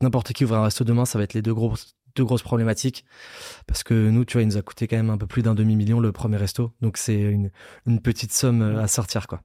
[0.00, 3.04] n'importe qui ouvre un resto demain, ça va être les deux grosses deux grosses problématiques
[3.66, 5.54] parce que nous, tu vois, il nous a coûté quand même un peu plus d'un
[5.54, 7.50] demi million le premier resto, donc c'est une,
[7.86, 9.40] une petite somme euh, à sortir quoi.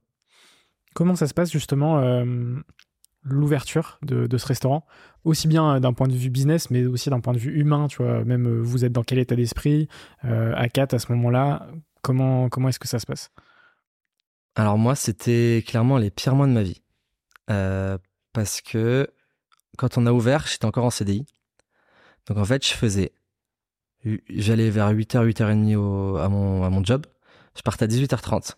[0.94, 2.26] Comment ça se passe justement euh,
[3.24, 4.86] l'ouverture de, de, ce restaurant,
[5.24, 7.88] aussi bien d'un point de vue business, mais aussi d'un point de vue humain.
[7.88, 9.88] Tu vois, même vous êtes dans quel état d'esprit
[10.22, 11.68] à 4 à ce moment-là?
[12.04, 13.32] Comment, comment est-ce que ça se passe?
[14.56, 16.84] Alors moi, c'était clairement les pires mois de ma vie.
[18.34, 19.08] parce que
[19.78, 21.26] quand on a ouvert, j'étais encore en CDI.
[22.28, 23.12] Donc en fait, je faisais.
[24.30, 27.06] J'allais vers 8h, 8h30 à, mon, à mon job.
[27.56, 28.56] Je partais à 18h30.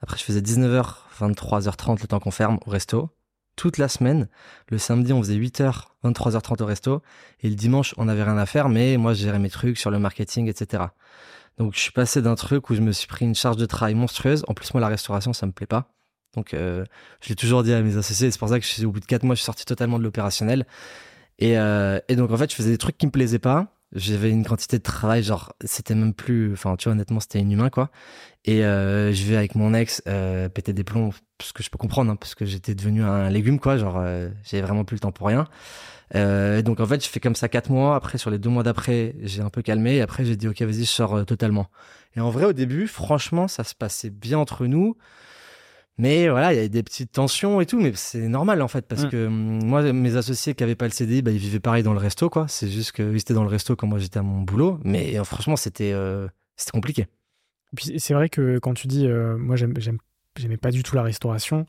[0.00, 3.10] Après, je faisais 19h, 23h30 le temps qu'on ferme au resto.
[3.56, 4.28] Toute la semaine.
[4.68, 7.02] Le samedi, on faisait 8h, 23h30 au resto.
[7.40, 9.90] Et le dimanche, on n'avait rien à faire, mais moi, je gérais mes trucs sur
[9.90, 10.84] le marketing, etc.
[11.56, 13.94] Donc, je suis passé d'un truc où je me suis pris une charge de travail
[13.94, 14.44] monstrueuse.
[14.46, 15.90] En plus, moi, la restauration, ça me plaît pas.
[16.34, 16.84] Donc, euh,
[17.22, 18.30] je l'ai toujours dit à mes associés.
[18.30, 19.98] C'est pour ça que je suis, au bout de 4 mois, je suis sorti totalement
[19.98, 20.66] de l'opérationnel.
[21.38, 23.76] Et, euh, et donc, en fait, je faisais des trucs qui me plaisaient pas.
[23.94, 27.70] J'avais une quantité de travail genre c'était même plus enfin tu vois honnêtement c'était inhumain
[27.70, 27.90] quoi.
[28.44, 31.78] Et euh, je vais avec mon ex euh, péter des plombs parce que je peux
[31.78, 34.02] comprendre hein, parce que j'étais devenu un légume quoi genre
[34.42, 35.46] j'avais vraiment plus le temps pour rien.
[36.16, 37.94] Euh, donc en fait je fais comme ça quatre mois.
[37.94, 39.96] Après sur les deux mois d'après j'ai un peu calmé.
[39.96, 41.68] Et après j'ai dit ok vas-y je sors totalement.
[42.16, 44.96] Et en vrai au début franchement ça se passait bien entre nous
[45.98, 48.86] mais voilà, il y a des petites tensions et tout, mais c'est normal en fait,
[48.86, 49.08] parce mm.
[49.08, 51.94] que hum, moi, mes associés qui avaient pas le CDI, bah, ils vivaient pareil dans
[51.94, 52.46] le resto, quoi.
[52.48, 55.24] C'est juste qu'ils étaient dans le resto quand moi j'étais à mon boulot, mais euh,
[55.24, 57.06] franchement, c'était euh, c'était compliqué.
[57.74, 61.66] Puis c'est vrai que quand tu dis, euh, moi, j'aimais pas du tout la restauration,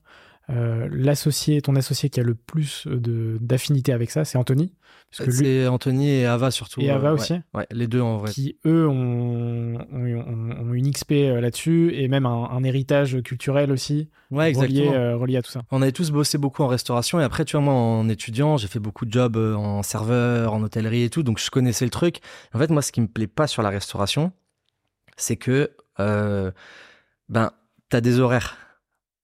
[0.49, 4.73] euh, l'associé, ton associé qui a le plus de d'affinité avec ça, c'est Anthony.
[5.11, 6.81] C'est Anthony et Ava surtout.
[6.81, 7.35] Et Ava aussi.
[7.53, 8.31] Ouais, les deux en vrai.
[8.31, 14.09] Qui eux ont, ont, une XP euh, là-dessus et même un, héritage culturel aussi.
[14.31, 14.53] Ouais.
[14.57, 15.63] Euh, relié, à tout ça.
[15.71, 18.67] On avait tous bossé beaucoup en restauration et après, tu vois, moi en étudiant, j'ai
[18.67, 22.19] fait beaucoup de jobs en serveur, en hôtellerie et tout, donc je connaissais le truc.
[22.53, 24.33] En fait, moi, ce qui me plaît pas sur la restauration,
[25.17, 26.51] c'est que euh,
[27.29, 27.51] ben
[27.89, 28.57] t'as des horaires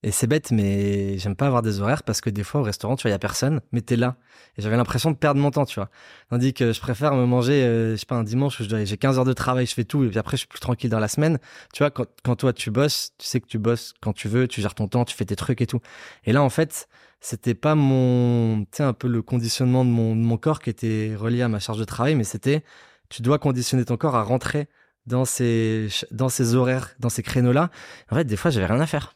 [0.03, 2.97] et c'est bête, mais j'aime pas avoir des horaires parce que des fois au restaurant,
[2.97, 4.17] tu vois, il y a personne, mais t'es là.
[4.57, 5.89] Et j'avais l'impression de perdre mon temps, tu vois.
[6.29, 9.17] Tandis que je préfère me manger, euh, je sais pas, un dimanche où j'ai 15
[9.17, 11.07] heures de travail, je fais tout, et puis après je suis plus tranquille dans la
[11.07, 11.39] semaine.
[11.73, 14.61] Tu vois, quand, toi tu bosses, tu sais que tu bosses quand tu veux, tu
[14.61, 15.79] gères ton temps, tu fais tes trucs et tout.
[16.25, 16.89] Et là, en fait,
[17.21, 20.69] c'était pas mon, tu sais, un peu le conditionnement de mon, de mon corps qui
[20.69, 22.63] était relié à ma charge de travail, mais c'était,
[23.09, 24.67] tu dois conditionner ton corps à rentrer
[25.05, 27.69] dans ces, dans ces horaires, dans ces créneaux-là.
[28.11, 29.15] En fait, des fois, j'avais rien à faire.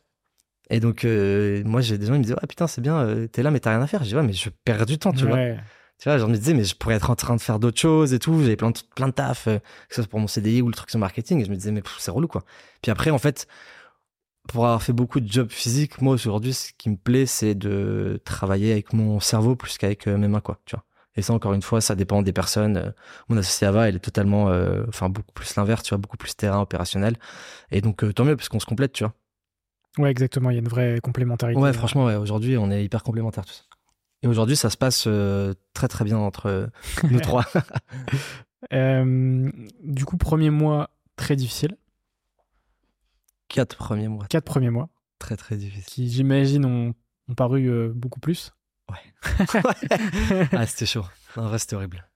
[0.70, 3.28] Et donc, euh, moi, j'ai des gens qui me disaient, ah putain, c'est bien, euh,
[3.28, 4.04] t'es là, mais t'as rien à faire.
[4.04, 5.38] Je dis, ouais, mais je perds du temps, tu vois.
[6.00, 7.80] Tu vois, genre, je me disais, mais je pourrais être en train de faire d'autres
[7.80, 8.40] choses et tout.
[8.42, 10.74] J'avais plein de, plein de taf, euh, que ce soit pour mon CDI ou le
[10.74, 11.42] truc sur marketing.
[11.42, 12.44] Et je me disais, mais c'est relou, quoi.
[12.82, 13.48] Puis après, en fait,
[14.48, 18.22] pour avoir fait beaucoup de jobs physiques, moi, aujourd'hui, ce qui me plaît, c'est de
[18.26, 20.84] travailler avec mon cerveau plus qu'avec mes mains, quoi, tu vois.
[21.16, 22.94] Et ça, encore une fois, ça dépend des personnes.
[23.28, 24.52] Mon associé Ava, elle est totalement,
[24.88, 27.16] enfin, beaucoup plus l'inverse, tu vois, beaucoup plus terrain opérationnel.
[27.72, 29.14] Et donc, tant mieux, parce qu'on se complète, tu vois.
[29.98, 30.50] Ouais, exactement.
[30.50, 31.60] Il y a une vraie complémentarité.
[31.60, 33.68] Ouais, franchement, ouais, aujourd'hui, on est hyper complémentaires tous.
[34.24, 36.68] Et aujourd'hui, ça se passe euh, très très bien entre euh,
[37.10, 37.46] nous trois.
[38.74, 39.52] Euh,
[39.84, 41.78] du coup, premier mois très difficile.
[43.48, 44.26] Quatre premiers mois.
[44.28, 44.90] Quatre premiers mois.
[45.20, 45.86] Très très difficile.
[45.86, 46.94] Qui, j'imagine, ont,
[47.30, 48.54] ont, paru beaucoup plus.
[48.90, 49.38] Ouais.
[50.52, 51.06] ah, c'était chaud.
[51.36, 52.10] En vrai, c'était horrible.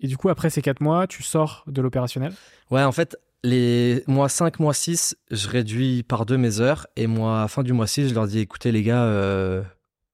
[0.00, 2.32] Et du coup, après ces quatre mois, tu sors de l'opérationnel?
[2.70, 6.86] Ouais, en fait, les mois 5, mois 6, je réduis par deux mes heures.
[6.96, 9.62] Et moi, fin du mois 6, je leur dis écoutez, les gars, euh,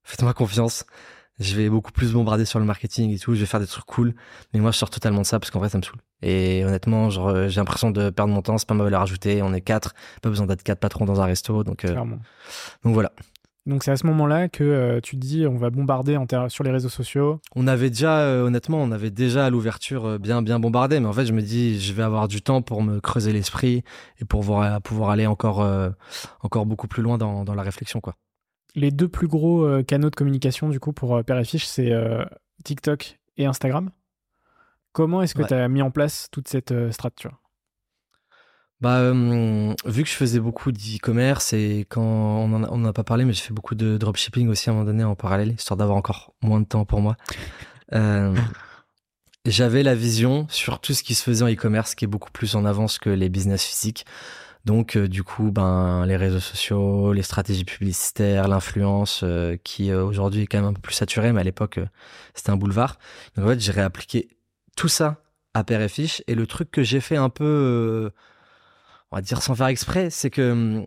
[0.03, 0.85] faites-moi confiance.
[1.39, 3.35] Je vais beaucoup plus bombarder sur le marketing et tout.
[3.35, 4.15] Je vais faire des trucs cool.
[4.53, 6.01] Mais moi, je sors totalement de ça parce qu'en vrai, ça me saoule.
[6.21, 8.59] Et honnêtement, j'ai l'impression de perdre mon temps.
[8.59, 9.41] C'est pas ma valeur ajoutée.
[9.43, 9.95] On est quatre.
[10.21, 11.63] Pas besoin d'être quatre patrons dans un resto.
[11.63, 13.13] Donc, euh, donc voilà.
[13.69, 16.71] Donc c'est à ce moment-là que euh, tu te dis on va bombarder sur les
[16.71, 17.39] réseaux sociaux.
[17.55, 21.07] On avait déjà, euh, honnêtement, on avait déjà à l'ouverture euh, bien bien bombardé, mais
[21.07, 23.85] en fait je me dis je vais avoir du temps pour me creuser l'esprit
[24.21, 25.59] et pour pouvoir, pouvoir aller encore
[26.41, 28.15] encore beaucoup plus loin dans, dans, la réflexion quoi.
[28.75, 31.93] Les deux plus gros canaux de communication du coup pour Père et Fiche, c'est
[32.65, 33.91] TikTok et Instagram.
[34.93, 37.29] Comment est-ce que tu as mis en place toute cette stratégie
[38.81, 43.25] bah, euh, vu que je faisais beaucoup d'e-commerce et quand on en, a, pas parlé,
[43.25, 45.99] mais j'ai fait beaucoup de dropshipping aussi à un moment donné en parallèle, histoire d'avoir
[45.99, 47.17] encore moins de temps pour moi.
[47.93, 48.37] Euh,
[49.45, 52.55] j'avais la vision sur tout ce qui se faisait en e-commerce qui est beaucoup plus
[52.55, 54.07] en avance que les business physiques.
[54.65, 59.25] Donc, euh, du coup, ben, les réseaux sociaux, les stratégies publicitaires, l'influence,
[59.65, 61.81] qui aujourd'hui est quand même un peu plus saturée, mais à l'époque,
[62.35, 62.97] c'était un boulevard.
[63.35, 64.29] Donc, en fait, j'ai réappliqué
[64.77, 65.17] tout ça
[65.55, 66.23] à Père et Fiche.
[66.29, 68.13] Et le truc que j'ai fait un peu
[69.11, 70.87] on va dire sans faire exprès, c'est que hum,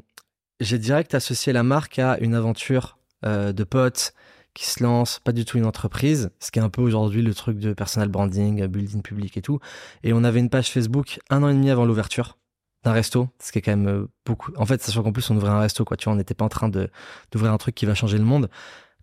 [0.59, 4.13] j'ai direct associé la marque à une aventure euh, de potes
[4.53, 7.33] qui se lance, pas du tout une entreprise, ce qui est un peu aujourd'hui le
[7.33, 9.59] truc de personal branding, building public et tout.
[10.03, 12.37] Et on avait une page Facebook un an et demi avant l'ouverture
[12.83, 14.51] d'un resto, ce qui est quand même euh, beaucoup.
[14.57, 15.97] En fait, sachant qu'en plus on ouvrait un resto, quoi.
[15.97, 18.49] Tu vois, on n'était pas en train d'ouvrir un truc qui va changer le monde.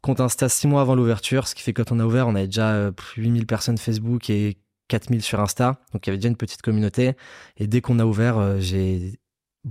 [0.02, 2.34] Compte Insta six mois avant l'ouverture, ce qui fait que quand on a ouvert, on
[2.34, 5.80] avait déjà 8000 personnes Facebook et 4000 sur Insta.
[5.92, 7.14] Donc il y avait déjà une petite communauté.
[7.56, 9.18] Et dès qu'on a ouvert, j'ai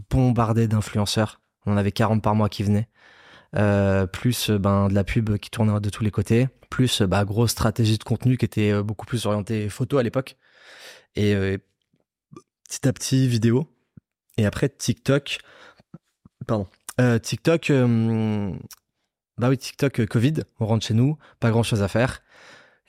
[0.10, 1.42] bombardé d'influenceurs.
[1.66, 2.88] On en avait 40 par mois qui venaient.
[3.56, 7.52] Euh, plus ben, de la pub qui tournait de tous les côtés, plus bah, grosse
[7.52, 10.36] stratégie de contenu qui était beaucoup plus orientée photo à l'époque.
[11.16, 11.36] Et
[12.68, 13.68] petit à petit, vidéo.
[14.38, 15.40] Et après, TikTok.
[16.46, 16.68] Pardon.
[17.00, 17.70] Euh, TikTok.
[17.70, 18.52] Euh,
[19.38, 20.44] bah oui, TikTok, euh, Covid.
[20.60, 21.18] On rentre chez nous.
[21.40, 22.22] Pas grand chose à faire.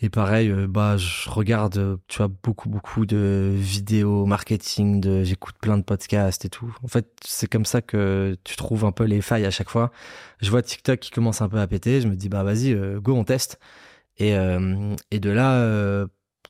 [0.01, 5.77] Et pareil, bah, je regarde, tu vois, beaucoup, beaucoup de vidéos marketing, de, j'écoute plein
[5.77, 6.73] de podcasts et tout.
[6.85, 9.91] En fait, c'est comme ça que tu trouves un peu les failles à chaque fois.
[10.41, 12.01] Je vois TikTok qui commence un peu à péter.
[12.01, 13.59] Je me dis, bah, vas-y, go, on teste.
[14.19, 14.37] Et,
[15.11, 16.07] et de là,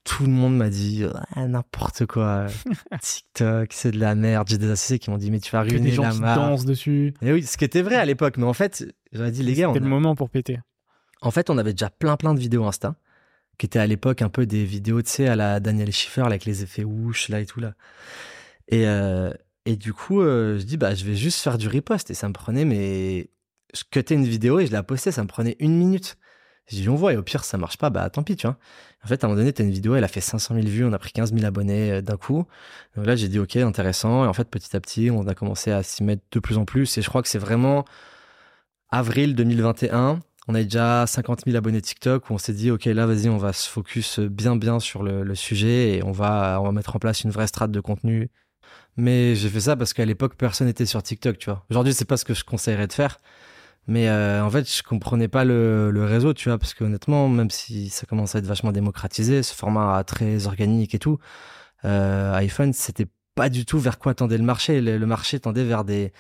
[0.08, 1.04] tout le monde m'a dit
[1.37, 2.46] n'importe quoi.
[3.00, 4.48] TikTok, c'est de la merde.
[4.48, 6.64] J'ai des associés qui m'ont dit mais tu vas ruiner des gens la qui dansent
[6.64, 7.14] dessus.
[7.20, 9.68] Et oui, ce qui était vrai à l'époque, mais en fait, j'aurais dit les gars,
[9.68, 10.61] c'était le moment pour péter.
[11.20, 12.94] En fait, on avait déjà plein plein de vidéos Insta
[13.59, 16.44] qui étaient à l'époque un peu des vidéos, tu sais, à la Daniel Schiffer avec
[16.44, 17.75] les effets whoosh là et tout là.
[18.68, 19.33] Et euh,
[19.66, 22.29] et du coup, euh, je dis bah je vais juste faire du repost et ça
[22.29, 23.31] me prenait mais
[23.75, 26.16] je cutais une vidéo et je la postais, ça me prenait une minute.
[26.68, 28.59] J'ai dit, on voit, et au pire, ça marche pas, bah tant pis, tu vois.
[29.03, 30.85] En fait, à un moment donné, t'as une vidéo, elle a fait 500 000 vues,
[30.85, 32.44] on a pris 15 000 abonnés euh, d'un coup.
[32.94, 34.25] Donc là, j'ai dit, ok, intéressant.
[34.25, 36.66] Et en fait, petit à petit, on a commencé à s'y mettre de plus en
[36.66, 36.99] plus.
[36.99, 37.85] Et je crois que c'est vraiment
[38.90, 40.21] avril 2021.
[40.48, 43.37] On a déjà 50 000 abonnés TikTok où on s'est dit, ok, là, vas-y, on
[43.37, 46.98] va se focus bien, bien sur le, sujet et on va, on va mettre en
[46.98, 48.30] place une vraie strate de contenu.
[48.96, 51.66] Mais j'ai fait ça parce qu'à l'époque, personne n'était sur TikTok, tu vois.
[51.70, 53.18] Aujourd'hui, c'est pas ce que je conseillerais de faire.
[53.87, 57.28] Mais euh, en fait, je comprenais pas le, le, réseau, tu vois, parce que honnêtement,
[57.28, 61.18] même si ça commence à être vachement démocratisé, ce format très organique et tout,
[61.84, 64.80] euh, iPhone, c'était pas du tout vers quoi tendait le marché.
[64.80, 66.12] Le, le, marché tendait vers des,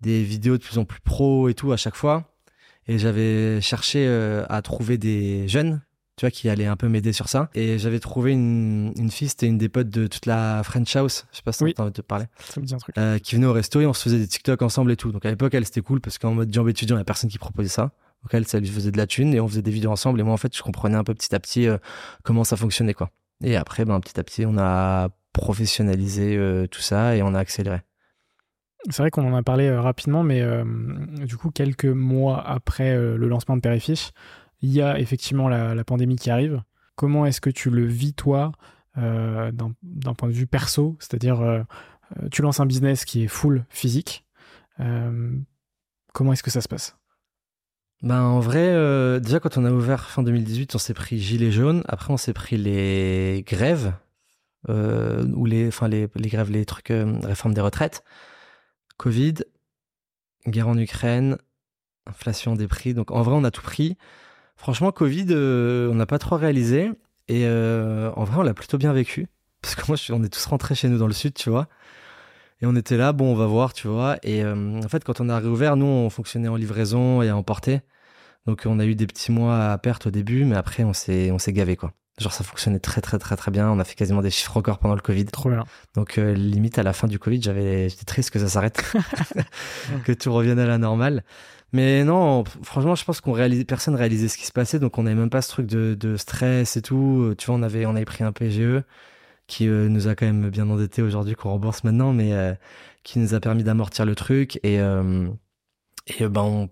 [0.00, 2.31] des vidéos de plus en plus pro et tout à chaque fois.
[2.88, 5.82] Et j'avais cherché euh, à trouver des jeunes
[6.16, 7.48] tu vois, qui allait un peu m'aider sur ça.
[7.54, 11.26] Et j'avais trouvé une, une fille, c'était une des potes de toute la French House,
[11.32, 11.74] je sais pas si oui.
[11.74, 12.26] t'as envie de te parler.
[12.38, 12.96] Ça me dit un truc.
[12.98, 15.10] Euh, qui venait au resto et on se faisait des TikTok ensemble et tout.
[15.10, 17.30] Donc à l'époque, elle, c'était cool parce qu'en mode job étudiant, il y a personne
[17.30, 17.92] qui proposait ça.
[18.22, 20.20] Donc elle, ça lui faisait de la thune et on faisait des vidéos ensemble.
[20.20, 21.78] Et moi, en fait, je comprenais un peu petit à petit euh,
[22.22, 23.10] comment ça fonctionnait, quoi.
[23.42, 27.38] Et après, ben, petit à petit, on a professionnalisé euh, tout ça et on a
[27.38, 27.80] accéléré.
[28.90, 30.42] C'est vrai qu'on en a parlé rapidement, mais
[31.24, 34.12] du coup, quelques mois après le lancement de Perifiche,
[34.62, 36.62] il y a effectivement la, pandémie qui arrive.
[36.94, 38.52] Comment est-ce que tu le vis, toi,
[38.96, 40.96] euh, d'un point de vue perso?
[41.00, 41.62] C'est-à-dire, euh,
[42.22, 44.24] euh, tu lances un business qui est full physique.
[46.12, 46.96] comment est-ce que ça se passe?
[48.02, 51.82] Ben, en vrai, déjà quand on a ouvert fin 2018, on s'est pris gilet jaune.
[51.86, 53.92] Après, on s'est pris les grèves,
[54.68, 56.92] ou les, les, grèves, les trucs,
[57.22, 58.04] réforme des retraites,
[58.96, 59.34] Covid,
[60.46, 61.38] guerre en Ukraine,
[62.06, 62.94] inflation des prix.
[62.94, 63.96] Donc en vrai, on a tout pris.
[64.56, 66.90] Franchement, Covid, euh, on n'a pas trop réalisé.
[67.28, 69.28] Et euh, en vrai, on l'a plutôt bien vécu.
[69.62, 71.68] Parce que moi, on est tous rentrés chez nous dans le sud, tu vois.
[72.60, 74.18] Et on était là, bon, on va voir, tu vois.
[74.22, 77.36] Et euh, en fait, quand on a réouvert, nous, on fonctionnait en livraison et à
[77.36, 77.80] emporter.
[78.46, 81.30] Donc, on a eu des petits mois à perte au début, mais après, on s'est,
[81.30, 81.92] on s'est gavé, quoi.
[82.18, 83.70] Genre, ça fonctionnait très, très, très, très bien.
[83.70, 85.24] On a fait quasiment des chiffres records pendant le Covid.
[85.26, 85.64] Trop bien.
[85.94, 88.82] Donc, limite, à la fin du Covid, j'avais, j'étais triste que ça s'arrête.
[90.04, 91.24] que tout revienne à la normale.
[91.72, 95.04] Mais non, franchement, je pense qu'on réalisait, personne réalisait ce qui se passait, donc on
[95.04, 97.34] n'avait même pas ce truc de, de, stress et tout.
[97.38, 98.82] Tu vois, on avait, on avait pris un PGE
[99.46, 102.54] qui euh, nous a quand même bien endetté aujourd'hui, qu'on rembourse maintenant, mais euh,
[103.04, 104.56] qui nous a permis d'amortir le truc.
[104.62, 105.28] Et, euh,
[106.06, 106.68] et ben,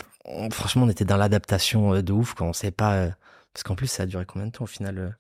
[0.53, 3.09] franchement, on était dans l'adaptation de ouf, quand on sait pas.
[3.55, 5.19] parce qu'en plus, ça a duré combien de temps au final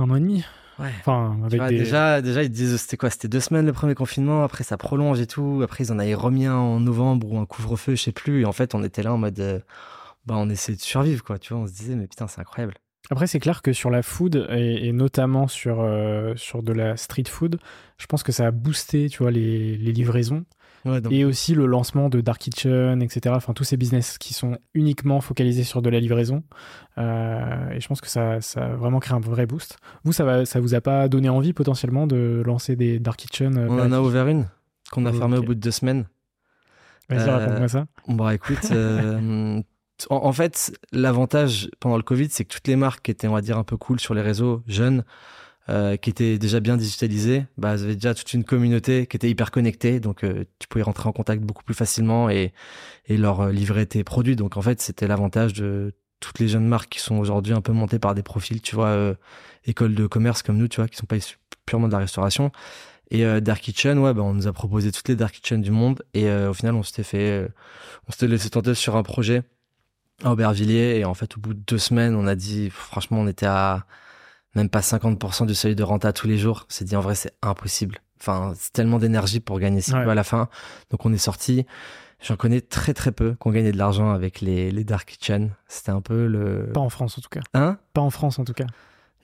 [0.00, 0.44] Un mois et demi
[0.78, 0.92] Ouais.
[1.00, 4.44] Enfin, avec déjà, déjà, ils disent c'était quoi C'était deux semaines le premier confinement.
[4.44, 5.60] Après, ça prolonge et tout.
[5.62, 8.40] Après, ils en avaient remis un en novembre ou un couvre-feu, je sais plus.
[8.40, 9.58] Et en fait, on était là en mode, euh,
[10.24, 11.38] bah, on essayait de survivre, quoi.
[11.38, 12.76] Tu vois, on se disait, mais putain, c'est incroyable.
[13.10, 17.24] Après, c'est clair que sur la food et, notamment sur, euh, sur de la street
[17.28, 17.58] food,
[17.98, 20.46] je pense que ça a boosté, tu vois, les, les livraisons
[21.10, 23.34] et aussi le lancement de Dark Kitchen, etc.
[23.36, 26.42] Enfin, tous ces business qui sont uniquement focalisés sur de la livraison.
[26.98, 29.78] Euh, et je pense que ça, ça a vraiment créé un vrai boost.
[30.04, 33.58] Vous, ça, va, ça vous a pas donné envie potentiellement de lancer des Dark Kitchen
[33.58, 34.46] euh, On en a ouvert une
[34.90, 36.06] qu'on a fermée au bout de deux semaines.
[37.08, 37.86] Vas-y, euh, raconte-moi ça.
[38.08, 38.72] Bon, bah, écoute,
[40.10, 43.40] en, fait, l'avantage pendant le Covid, c'est que toutes les marques qui étaient, on va
[43.40, 45.04] dire, un peu cool sur les réseaux, jeunes,
[45.70, 49.50] euh, qui était déjà bien digitalisé, bah, avait déjà toute une communauté qui était hyper
[49.50, 52.52] connectée, donc euh, tu pouvais rentrer en contact beaucoup plus facilement et,
[53.06, 54.36] et leur euh, livrer tes produits.
[54.36, 57.72] Donc en fait, c'était l'avantage de toutes les jeunes marques qui sont aujourd'hui un peu
[57.72, 59.14] montées par des profils, tu vois, euh,
[59.64, 61.16] écoles de commerce comme nous, tu vois, qui sont pas
[61.66, 62.50] purement de la restauration.
[63.12, 66.00] Et Dark Kitchen, ouais, bah, on nous a proposé toutes les Dark Kitchen du monde
[66.14, 67.48] et au final, on s'était fait,
[68.06, 69.42] on s'était laissé tenter sur un projet
[70.22, 71.00] à Aubervilliers.
[71.00, 73.84] Et en fait, au bout de deux semaines, on a dit, franchement, on était à
[74.54, 76.66] même pas 50% du seuil de renta tous les jours.
[76.68, 77.98] On s'est dit, en vrai, c'est impossible.
[78.20, 80.48] Enfin, c'est tellement d'énergie pour gagner si peu à la fin.
[80.90, 81.66] Donc, on est sorti.
[82.22, 85.54] J'en connais très très peu qui ont gagné de l'argent avec les, les Dark Kitchen.
[85.68, 86.70] C'était un peu le.
[86.72, 87.40] Pas en France en tout cas.
[87.54, 87.78] Hein?
[87.94, 88.66] Pas en France en tout cas.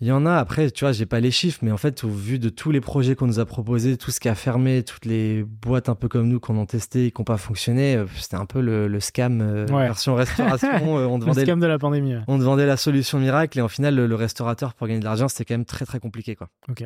[0.01, 2.11] Il y en a, après, tu vois, j'ai pas les chiffres, mais en fait, au
[2.11, 5.07] vu de tous les projets qu'on nous a proposés, tout ce qui a fermé, toutes
[5.07, 8.07] les boîtes un peu comme nous qu'on a testé et qui n'ont pas fonctionné, euh,
[8.17, 10.69] c'était un peu le, scam euh, version restauration.
[10.87, 12.15] Euh, on le scam de la pandémie.
[12.29, 15.29] On te vendait la solution miracle et en final, le, restaurateur, pour gagner de l'argent,
[15.29, 16.37] c'était quand même très très compliqué.
[16.37, 16.49] Quoi.
[16.69, 16.85] Ok.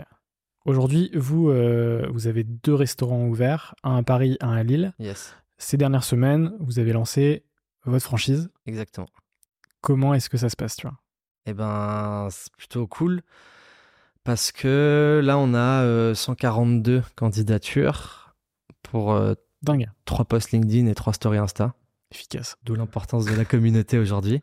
[0.64, 4.92] Aujourd'hui, vous, vous avez deux restaurants ouverts, un à Paris, un à Lille.
[4.99, 5.35] Yes.
[5.59, 7.44] Ces dernières semaines, vous avez lancé
[7.85, 8.51] votre franchise.
[8.66, 9.09] Exactement.
[9.81, 10.96] Comment est-ce que ça se passe, tu vois?
[11.46, 13.22] Eh ben, c'est plutôt cool
[14.24, 18.35] parce que là, on a 142 euh, candidatures
[18.83, 19.88] pour euh, Dingue.
[20.05, 21.74] 3 posts LinkedIn et 3 stories Insta.
[22.12, 22.57] Efficace.
[22.64, 24.42] D'où l'importance de la communauté aujourd'hui.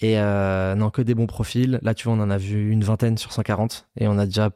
[0.00, 1.78] Et euh, non, que des bons profils.
[1.82, 4.50] Là, tu vois, on en a vu une vingtaine sur 140 et on a déjà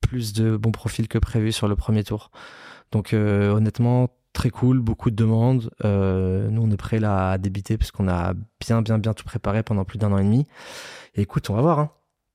[0.00, 2.30] plus de bons profils que prévu sur le premier tour.
[2.92, 5.70] Donc, honnêtement, très cool, beaucoup de demandes.
[5.82, 9.84] Nous, on est prêt là à débiter puisqu'on a bien, bien, bien tout préparé pendant
[9.84, 10.46] plus d'un an et demi.
[11.22, 11.78] Écoute, on va voir.
[11.78, 11.90] Hein.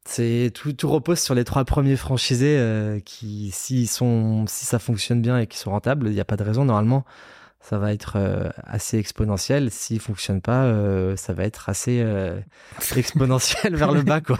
[0.06, 4.80] C'est tout, tout repose sur les trois premiers franchisés euh, qui, si sont, si ça
[4.80, 6.65] fonctionne bien et qui sont rentables, il n'y a pas de raison.
[6.65, 7.06] Normalement,
[7.60, 9.70] ça va être euh, assez exponentiel.
[9.70, 10.74] S'il fonctionne pas,
[11.18, 12.04] ça va être assez
[12.96, 14.39] exponentiel vers le bas, quoi.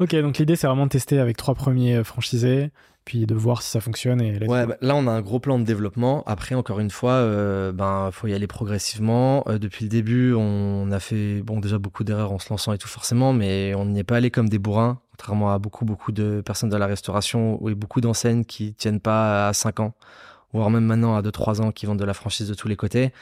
[0.00, 2.70] ok, donc l'idée c'est vraiment de tester avec trois premiers franchisés
[3.06, 4.20] puis de voir si ça fonctionne.
[4.20, 6.24] Et ouais, bah, là on a un gros plan de développement.
[6.26, 9.44] Après, encore une fois, euh, ben faut y aller progressivement.
[9.46, 12.78] Euh, depuis le début, on a fait bon déjà beaucoup d'erreurs en se lançant et
[12.78, 16.10] tout forcément, mais on n'y est pas allé comme des bourrins, contrairement à beaucoup beaucoup
[16.10, 19.94] de personnes de la restauration ou beaucoup d'enseignes qui tiennent pas à 5 ans,
[20.52, 23.12] voire même maintenant à 2-3 ans, qui vendent de la franchise de tous les côtés.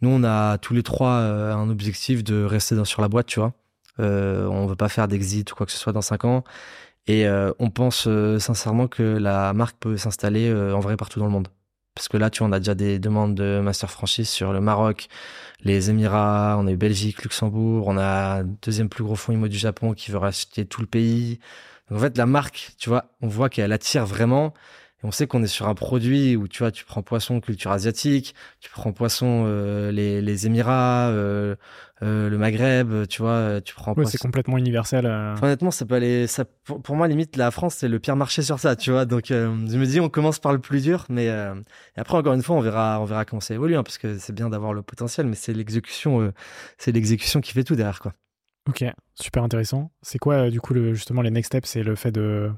[0.00, 3.26] Nous, on a tous les trois euh, un objectif de rester dans, sur la boîte,
[3.26, 3.52] tu vois.
[3.98, 6.44] On veut pas faire d'exit ou quoi que ce soit dans 5 ans.
[7.06, 11.18] Et euh, on pense euh, sincèrement que la marque peut s'installer euh, en vrai partout
[11.18, 11.48] dans le monde.
[11.94, 14.60] Parce que là, tu vois, on a déjà des demandes de master franchise sur le
[14.60, 15.08] Maroc,
[15.60, 19.58] les Émirats, on a eu Belgique, Luxembourg, on a deuxième plus gros fonds immo du
[19.58, 21.38] Japon qui veut racheter tout le pays.
[21.88, 24.54] Donc en fait, la marque, tu vois, on voit qu'elle attire vraiment
[25.04, 28.34] on sait qu'on est sur un produit où tu vois, tu prends poisson culture asiatique,
[28.58, 31.56] tu prends poisson euh, les, les, Émirats, euh,
[32.02, 33.94] euh, le Maghreb, tu vois, tu prends.
[34.06, 35.04] c'est complètement universel.
[35.42, 36.26] honnêtement, ça peut aller.
[36.26, 39.04] Ça, pour, moi, limite, la France c'est le pire marché sur ça, tu vois.
[39.04, 41.28] Donc, je me dis, on commence par le plus dur, mais
[41.96, 44.32] après, encore une fois, on verra, on verra comment ça évolue, hein, parce que c'est
[44.32, 46.32] bien d'avoir le potentiel, mais c'est l'exécution,
[46.78, 48.14] c'est l'exécution qui fait tout derrière, quoi.
[48.70, 48.82] Ok,
[49.14, 49.90] super intéressant.
[50.00, 51.68] C'est quoi, du coup, le, justement, les next steps?
[51.68, 52.50] C'est le fait de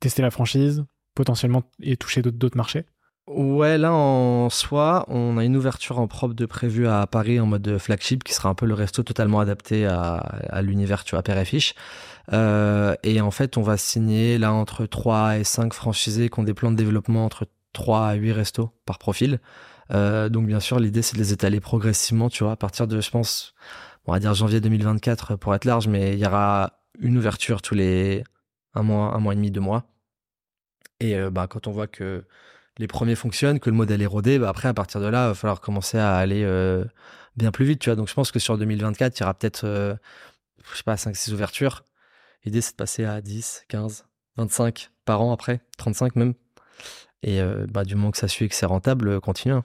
[0.00, 0.82] tester la franchise,
[1.16, 2.84] potentiellement et toucher d'autres marchés
[3.28, 7.46] Ouais, là en soi, on a une ouverture en propre de prévu à Paris en
[7.46, 11.36] mode flagship qui sera un peu le resto totalement adapté à, l'univers, tu vois, père
[11.36, 11.74] et fiche.
[12.32, 16.44] Euh, et en fait, on va signer là entre 3 et 5 franchisés qui ont
[16.44, 19.40] des plans de développement entre 3 à 8 restos par profil.
[19.92, 23.00] Euh, donc bien sûr, l'idée c'est de les étaler progressivement, tu vois, à partir de,
[23.00, 23.54] je pense,
[24.06, 27.74] on va dire janvier 2024 pour être large, mais il y aura une ouverture tous
[27.74, 28.22] les
[28.74, 29.84] un mois, un mois et demi, deux mois.
[31.00, 32.24] Et bah, quand on voit que
[32.78, 35.28] les premiers fonctionnent, que le modèle est rodé, bah, après, à partir de là, il
[35.28, 36.44] va falloir commencer à aller
[37.36, 37.80] bien plus vite.
[37.80, 37.94] Tu.
[37.94, 41.84] Donc, je pense que sur 2024, il y aura peut-être, je sais pas, 5-6 ouvertures.
[42.44, 44.06] L'idée, c'est de passer à 10, 15,
[44.36, 46.34] 25 par an après, 35 même.
[47.22, 49.54] Et bah, du moment que ça suit et que c'est rentable, continue.
[49.54, 49.64] Hein.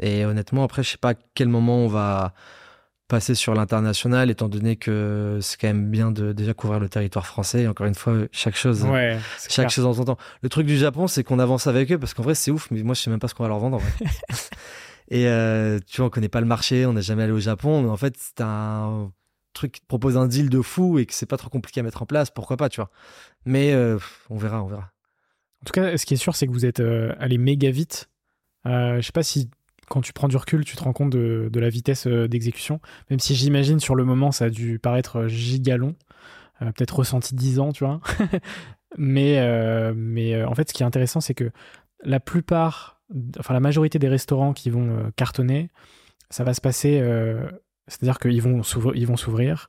[0.00, 2.34] Et honnêtement, après, je sais pas à quel moment on va
[3.12, 7.26] passer sur l'international, étant donné que c'est quand même bien de déjà couvrir le territoire
[7.26, 7.66] français.
[7.66, 8.86] encore une fois, chaque chose,
[9.50, 10.16] chaque chose en son temps.
[10.40, 12.82] Le truc du Japon, c'est qu'on avance avec eux parce qu'en vrai, c'est ouf, mais
[12.82, 13.82] moi, je sais même pas ce qu'on va leur vendre.
[15.10, 17.82] Et euh, tu vois, on connaît pas le marché, on n'est jamais allé au Japon,
[17.82, 19.12] mais en fait, c'est un
[19.52, 22.00] truc qui propose un deal de fou et que c'est pas trop compliqué à mettre
[22.00, 22.30] en place.
[22.30, 22.90] Pourquoi pas, tu vois
[23.44, 23.98] Mais euh,
[24.30, 24.90] on verra, on verra.
[25.60, 28.08] En tout cas, ce qui est sûr, c'est que vous êtes euh, allé méga vite.
[28.64, 29.50] je sais pas si
[29.92, 32.80] quand tu prends du recul, tu te rends compte de, la vitesse euh, d'exécution.
[33.10, 35.96] Même si j'imagine sur le moment, ça a dû paraître euh, gigalon,
[36.62, 38.00] euh, peut-être ressenti 10 ans, tu vois.
[38.96, 41.50] mais, mais en fait, ce qui est intéressant, c'est que
[42.04, 43.02] la plupart,
[43.38, 45.68] enfin la majorité des restaurants qui vont cartonner,
[46.30, 47.02] ça va se passer,
[47.86, 49.68] c'est-à-dire qu'ils vont s'ouvrir.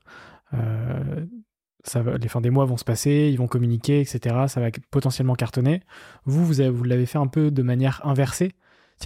[0.54, 4.36] Les fins des mois vont se passer, ils vont communiquer, etc.
[4.48, 5.82] Ça va potentiellement cartonner.
[6.26, 8.54] Vous, vous l'avez fait un peu de manière inversée.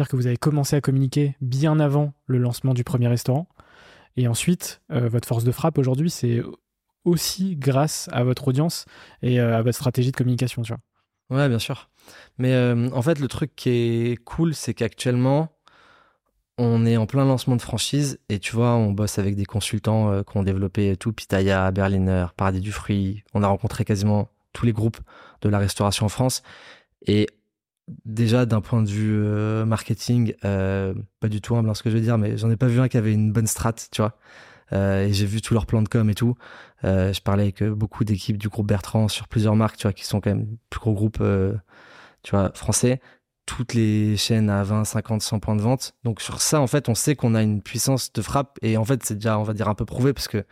[0.05, 3.47] Que vous avez commencé à communiquer bien avant le lancement du premier restaurant.
[4.15, 6.41] Et ensuite, euh, votre force de frappe aujourd'hui, c'est
[7.05, 8.85] aussi grâce à votre audience
[9.21, 11.37] et euh, à votre stratégie de communication, tu vois.
[11.37, 11.89] Ouais, bien sûr.
[12.37, 15.49] Mais euh, en fait, le truc qui est cool, c'est qu'actuellement,
[16.57, 20.11] on est en plein lancement de franchise et tu vois, on bosse avec des consultants
[20.11, 23.23] euh, qui ont développé tout, Pitaya, Berliner, Paradis du Fruit.
[23.33, 24.97] On a rencontré quasiment tous les groupes
[25.41, 26.43] de la restauration en France.
[27.05, 27.27] Et
[28.05, 31.89] déjà, d'un point de vue euh, marketing, euh, pas du tout humble hein, ce que
[31.89, 34.01] je veux dire, mais j'en ai pas vu un qui avait une bonne strat, tu
[34.01, 34.17] vois.
[34.71, 36.35] et j'ai vu tous leurs plans de com et tout.
[36.83, 40.21] je parlais avec beaucoup d'équipes du groupe Bertrand sur plusieurs marques, tu vois, qui sont
[40.21, 41.23] quand même plus gros groupes,
[42.23, 42.99] tu vois, français
[43.47, 45.95] toutes les chaînes à 20, 50, 100 points de vente.
[46.03, 48.85] Donc sur ça, en fait, on sait qu'on a une puissance de frappe et en
[48.85, 50.45] fait, c'est déjà, on va dire, un peu prouvé parce que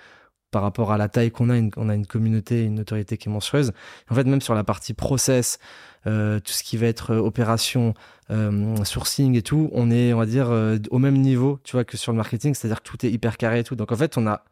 [0.49, 3.31] par rapport à la taille qu'on a, on a une communauté, une autorité qui est
[3.31, 3.73] monstrueuse.
[4.09, 5.59] En fait, même sur la partie process,
[6.07, 7.93] euh, tout ce qui va être euh, opération,
[8.31, 10.49] euh, sourcing et tout, on est, on va dire,
[10.91, 13.59] au même niveau, tu vois, que sur le marketing, c'est-à-dire que tout est hyper carré
[13.59, 13.75] et tout.
[13.75, 14.43] Donc en fait, on a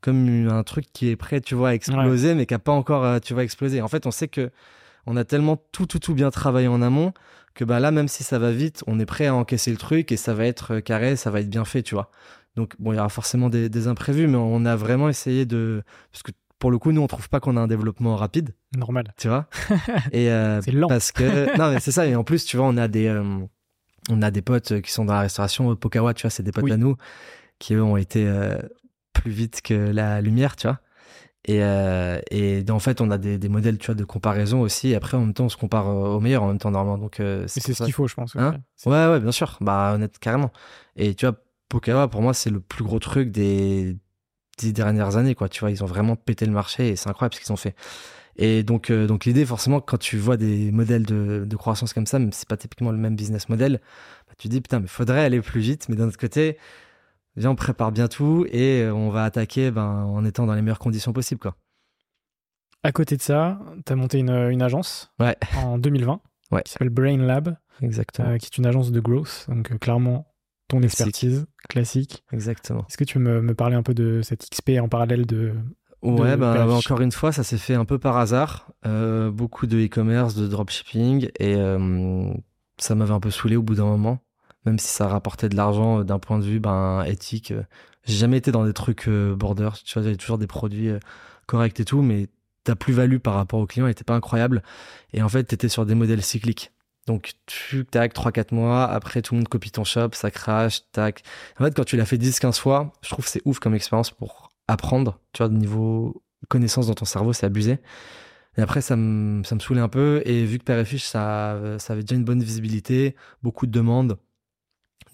[0.00, 3.20] comme un truc qui est prêt, tu vois, à exploser, mais qui n'a pas encore,
[3.20, 3.80] tu vois, explosé.
[3.80, 4.50] En fait, on sait que
[5.06, 7.12] on a tellement tout, tout, tout bien travaillé en amont
[7.54, 10.12] que bah là, même si ça va vite, on est prêt à encaisser le truc
[10.12, 12.10] et ça va être carré, ça va être bien fait, tu vois.
[12.56, 15.82] Donc bon, il y aura forcément des, imprévus, mais on a vraiment essayé de
[16.12, 16.32] parce que
[16.64, 18.54] pour le coup, nous, on trouve pas qu'on a un développement rapide.
[18.74, 19.12] Normal.
[19.18, 19.50] Tu vois.
[20.12, 20.88] Et euh, c'est lent.
[20.88, 22.06] Parce que non, mais c'est ça.
[22.06, 23.38] Et en plus, tu vois, on a des euh,
[24.08, 25.76] on a des potes qui sont dans la restauration.
[25.76, 26.96] Pokawa, tu vois, c'est des potes à nous
[27.58, 28.26] qui eux ont été
[29.12, 30.80] plus vite que la lumière, tu vois.
[31.46, 34.88] Et, euh, et en fait, on a des, des, modèles tu vois, de comparaison aussi.
[34.88, 36.96] Et après, en même temps, on se compare au meilleur en même temps, normalement.
[36.96, 38.34] Donc, euh, c'est ce qu'il faut, je pense.
[38.36, 38.56] Hein
[38.86, 39.58] ouais, ouais, bien sûr.
[39.60, 40.50] Bah, honnête, carrément.
[40.96, 41.36] Et tu vois,
[41.68, 43.98] Pokawa, pour moi, c'est le plus gros truc des
[44.56, 45.48] dix dernières années, quoi.
[45.48, 47.74] Tu vois, ils ont vraiment pété le marché et c'est incroyable ce qu'ils ont fait.
[48.36, 52.06] Et donc, euh, donc l'idée, forcément, quand tu vois des modèles de, de croissance comme
[52.06, 53.80] ça, même si c'est pas typiquement le même business model,
[54.26, 55.88] bah, tu te dis, putain, mais faudrait aller plus vite.
[55.88, 56.58] Mais d'un autre côté,
[57.36, 60.62] viens, on prépare bien tout et euh, on va attaquer ben, en étant dans les
[60.62, 61.40] meilleures conditions possibles.
[61.40, 61.54] Quoi.
[62.82, 65.36] À côté de ça, tu as monté une, une agence ouais.
[65.56, 66.62] en 2020 ouais.
[66.62, 68.28] qui s'appelle Brain Lab, Exactement.
[68.28, 70.26] Euh, qui est une agence de growth, donc euh, clairement
[70.68, 72.24] ton expertise classique.
[72.32, 72.84] Exactement.
[72.88, 75.52] Est-ce que tu veux me, parler un peu de cette XP en parallèle de...
[76.02, 78.70] Ouais, ben, encore une fois, ça s'est fait un peu par hasard.
[78.84, 81.56] beaucoup de e-commerce, de dropshipping, et
[82.78, 84.20] ça m'avait un peu saoulé au bout d'un moment
[84.64, 87.50] même si ça rapportait de l'argent euh, d'un point de vue ben, éthique.
[87.50, 87.62] Euh,
[88.04, 90.90] j'ai jamais été dans des trucs euh, border, tu vois, j'avais toujours des produits
[91.46, 92.28] corrects et tout, mais
[92.62, 94.62] ta plus-value par rapport au client n'était pas incroyable.
[95.12, 96.72] Et en fait, tu étais sur des modèles cycliques.
[97.06, 101.22] Donc, tu, tac, 3-4 mois, après tout le monde copie ton shop, ça crache, tac.
[101.58, 104.10] En fait, quand tu l'as fait 10-15 fois, je trouve que c'est ouf comme expérience
[104.10, 107.78] pour apprendre, tu vois, de niveau connaissance dans ton cerveau, c'est abusé.
[108.56, 110.22] Et après, ça me, ça me saoulait un peu.
[110.24, 114.18] Et vu que Père ça, ça avait déjà une bonne visibilité, beaucoup de demandes,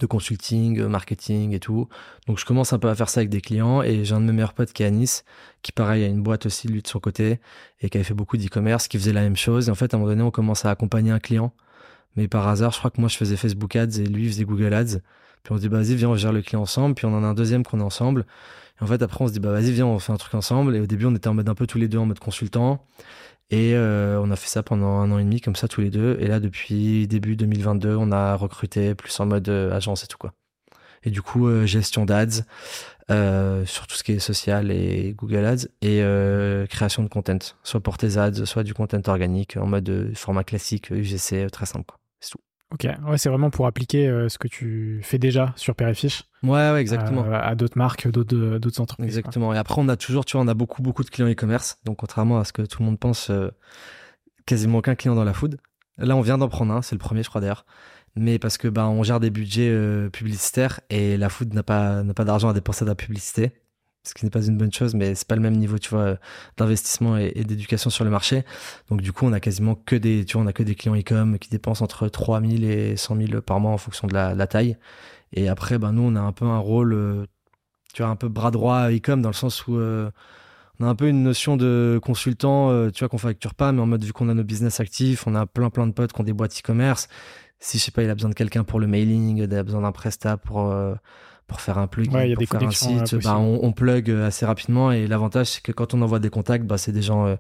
[0.01, 1.89] de consulting, euh, marketing et tout.
[2.27, 4.27] Donc je commence un peu à faire ça avec des clients et j'ai un de
[4.27, 5.25] mes meilleurs potes qui est à Nice,
[5.63, 7.39] qui pareil a une boîte aussi lui de son côté
[7.81, 9.69] et qui avait fait beaucoup d'e-commerce, qui faisait la même chose.
[9.69, 11.53] Et en fait à un moment donné on commence à accompagner un client,
[12.17, 14.75] mais par hasard je crois que moi je faisais Facebook Ads et lui faisait Google
[14.75, 14.99] Ads.
[15.43, 16.95] Puis on se dit bah vas-y viens on gère le client ensemble.
[16.95, 18.27] Puis on en a un deuxième qu'on est ensemble.
[18.81, 20.77] Et en fait après on se dit bah vas-y viens on fait un truc ensemble.
[20.77, 22.85] Et au début on était en mode un peu tous les deux en mode consultant.
[23.51, 25.91] Et euh, on a fait ça pendant un an et demi, comme ça, tous les
[25.91, 26.17] deux.
[26.21, 30.19] Et là, depuis début 2022, on a recruté plus en mode euh, agence et tout,
[30.19, 30.33] quoi.
[31.03, 32.45] Et du coup, euh, gestion d'ads,
[33.67, 36.01] sur tout ce qui est social et Google Ads, et
[36.69, 40.91] création de content, soit pour tes ads, soit du content organique en mode format classique,
[40.91, 42.00] UGC, très simple, quoi.
[42.21, 42.41] C'est tout.
[42.73, 46.23] Ok, ouais, c'est vraiment pour appliquer euh, ce que tu fais déjà sur Perifiche.
[46.45, 47.25] Ouais, ouais, exactement.
[47.25, 49.07] Euh, à d'autres marques, d'autres, euh, d'autres entreprises.
[49.07, 49.53] Exactement.
[49.53, 51.79] Et après, on a toujours, tu vois, on a beaucoup, beaucoup de clients e-commerce.
[51.85, 53.33] Donc, contrairement à ce que tout le monde pense,
[54.47, 55.59] quasiment aucun client dans la food.
[55.99, 57.67] Là, on vient d'en prendre un, c'est le premier, je crois d'ailleurs.
[58.15, 62.15] Mais parce que bah, on gère des budgets publicitaires et la food n'a pas, n'a
[62.15, 63.53] pas d'argent à dépenser dans la publicité
[64.03, 66.17] ce qui n'est pas une bonne chose, mais c'est pas le même niveau, tu vois,
[66.57, 68.45] d'investissement et, d'éducation sur le marché.
[68.89, 70.97] Donc du coup, on a quasiment que des, tu vois, on a que des clients
[70.97, 74.79] e-com qui dépensent entre 3000 et 100 000 par mois en fonction de la, taille.
[75.33, 77.27] Et après, ben nous, on a un peu un rôle, euh,
[77.93, 80.11] tu vois, un peu bras droit e-com dans le sens où euh,
[80.81, 83.83] on a un peu une notion de consultant, euh, tu vois, qu'on facture pas, mais
[83.83, 86.21] en mode vu qu'on a nos business actifs, on a plein plein de potes qui
[86.21, 87.09] ont des boîtes e-commerce.
[87.59, 89.83] Si je sais pas, il a besoin de quelqu'un pour le mailing, il a besoin
[89.83, 90.73] d'un prestat pour
[91.51, 94.93] pour faire un plugin, pour faire un site, bah, on, plug euh, assez rapidement.
[94.93, 97.35] Et l'avantage, c'est que quand on envoie des contacts, bah, c'est des gens, euh,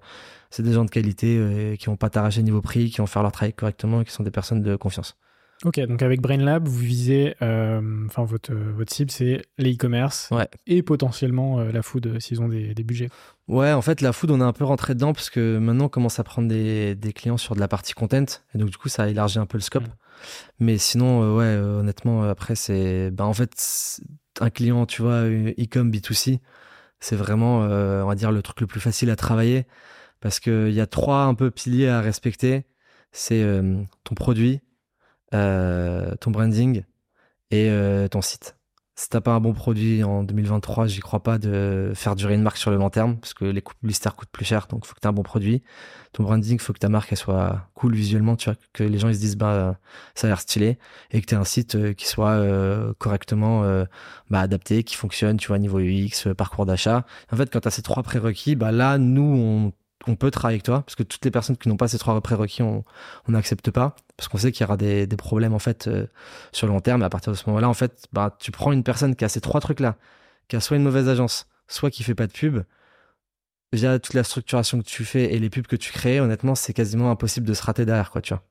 [0.50, 3.22] c'est des gens de qualité euh, qui n'ont pas t'arracher niveau prix, qui vont faire
[3.22, 5.16] leur travail correctement, et qui sont des personnes de confiance.
[5.64, 10.30] Ok, donc avec BrainLab, vous visez, enfin votre votre cible, c'est les e-commerce
[10.66, 13.11] et potentiellement la food s'ils ont des, des, budgets.
[13.51, 15.88] Ouais, en fait, la food, on est un peu rentré dedans parce que maintenant on
[15.88, 18.24] commence à prendre des, des clients sur de la partie content
[18.55, 19.88] et donc du coup ça a élargi un peu le scope.
[19.88, 19.92] Mm.
[20.61, 23.11] Mais sinon, euh, ouais, euh, honnêtement, après, c'est.
[23.11, 24.01] Bah, en fait,
[24.40, 26.38] un client, tu vois, e-com B2C,
[27.01, 29.66] c'est vraiment, euh, on va dire, le truc le plus facile à travailler.
[30.20, 32.66] Parce qu'il y a trois un peu piliers à respecter
[33.12, 33.44] c'est
[34.05, 34.61] ton produit,
[35.32, 36.84] ton branding
[37.51, 38.57] et euh, ton site.
[39.01, 42.42] Si t'as pas un bon produit en 2023, j'y crois pas de faire durer une
[42.42, 45.01] marque sur le long terme parce que les publicitaires coûtent plus cher, donc faut que
[45.01, 45.62] tu aies un bon produit.
[46.12, 49.14] Ton branding, faut que ta marque soit cool visuellement, tu vois, que les gens ils
[49.14, 49.78] se disent bah
[50.14, 50.78] ça a l'air stylé
[51.12, 53.86] et que tu aies un site euh, qui soit euh, correctement euh,
[54.28, 57.07] bah, adapté, qui fonctionne, tu vois, niveau UX, parcours d'achat.
[57.32, 59.72] En fait, quand tu as ces trois prérequis, bah là nous on
[60.07, 62.18] on peut travailler avec toi parce que toutes les personnes qui n'ont pas ces trois
[62.20, 62.84] prérequis, on
[63.28, 66.07] n'accepte pas parce qu'on sait qu'il y aura des, problèmes en fait euh,
[66.53, 67.03] sur le long terme.
[67.03, 69.40] À partir de ce moment-là, en fait, bah, tu prends une personne qui a ces
[69.40, 69.96] trois trucs-là,
[70.48, 72.62] qui a soit une mauvaise agence, soit qui fait pas de pub.
[73.72, 76.74] Déjà, toute la structuration que tu fais et les pubs que tu crées, honnêtement, c'est
[76.74, 78.42] quasiment impossible de se rater derrière, quoi, tu vois.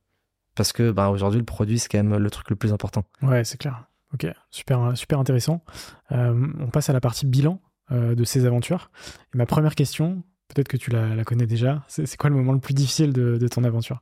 [0.55, 3.03] Parce que bah, aujourd'hui, le produit, c'est quand même le truc le plus important.
[3.21, 3.85] Ouais, c'est clair.
[4.15, 5.63] Ok, super, super intéressant.
[6.11, 8.89] Euh, on passe à la partie bilan euh, de ces aventures.
[9.35, 11.83] Et ma première question, Peut-être que tu la, connais déjà.
[11.87, 14.01] C'est quoi le moment le plus difficile de, ton aventure?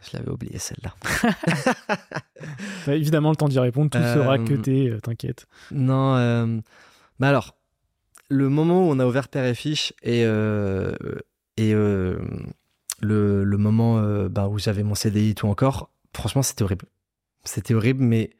[0.00, 0.94] Je l'avais oublié celle-là.
[2.86, 5.46] Bah, évidemment, le temps d'y répondre, tout sera que t'es, euh, t'inquiète.
[5.70, 6.58] Non, euh...
[7.20, 7.56] bah alors,
[8.28, 10.92] le moment où on a ouvert Père et Fiche et, euh,
[11.56, 12.18] et euh,
[13.00, 16.86] le, le, moment bah, où j'avais mon CDI et tout encore, franchement, c'était horrible.
[17.44, 18.30] C'était horrible, mais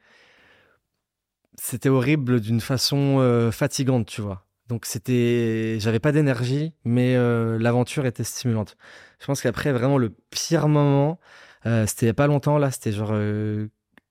[1.57, 4.45] c'était horrible d'une façon fatigante, tu vois.
[4.73, 8.75] Donc c'était, j'avais pas d'énergie, mais euh, l'aventure était stimulante.
[9.19, 11.19] Je pense qu'après vraiment le pire moment,
[11.67, 13.67] euh, c'était pas longtemps là, c'était genre, euh,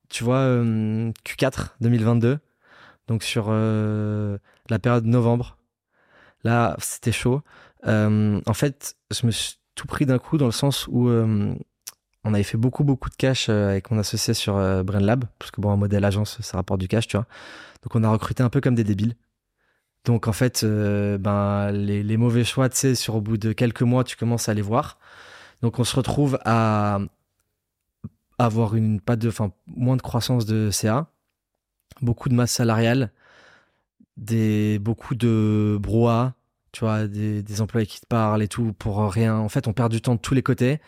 [0.09, 0.45] tu vois,
[1.25, 2.39] Q4 2022,
[3.09, 5.59] donc sur la période novembre.
[6.45, 7.43] Là, c'était chaud.
[7.85, 12.45] en fait, je me suis tout pris d'un coup dans le sens où on avait
[12.45, 14.55] fait beaucoup beaucoup de cash avec mon associé sur
[14.85, 17.27] BrainLab, parce que bon, un modèle agence, ça rapporte du cash, tu vois.
[17.83, 19.17] Donc on a recruté un peu comme des débiles.
[20.05, 23.83] Donc en fait, euh, ben les, mauvais choix, tu sais, sur au bout de quelques
[23.83, 24.99] mois, tu commences à les voir.
[25.63, 26.99] Donc on se retrouve à
[28.39, 31.07] avoir une pas de, enfin moins de croissance de CA,
[32.03, 33.13] beaucoup de masse salariale,
[34.17, 36.35] des beaucoup de brouhaha,
[36.73, 39.37] tu vois, des, employés qui te parlent et tout pour rien.
[39.37, 40.81] En fait, on perd du temps de tous les côtés,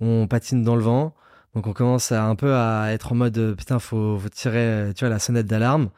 [0.00, 1.14] on patine dans le vent.
[1.54, 5.10] Donc on commence à un peu à être en mode putain faut, tirer tu vois
[5.10, 5.90] la sonnette d'alarme.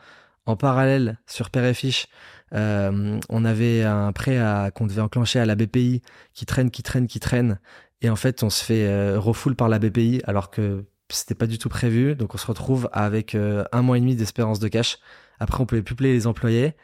[0.46, 2.08] En parallèle sur Père et Fiche,
[2.54, 4.38] euh, on avait un prêt
[4.74, 6.02] qu'on devait enclencher à la BPI
[6.34, 7.58] qui traîne, qui traîne, qui traîne.
[8.00, 11.46] Et en fait, on se fait euh, refoule par la BPI alors que c'était pas
[11.46, 12.14] du tout prévu.
[12.14, 14.98] Donc, on se retrouve avec euh, un mois et demi d'espérance de cash.
[15.40, 16.74] Après, on pouvait plus les employés.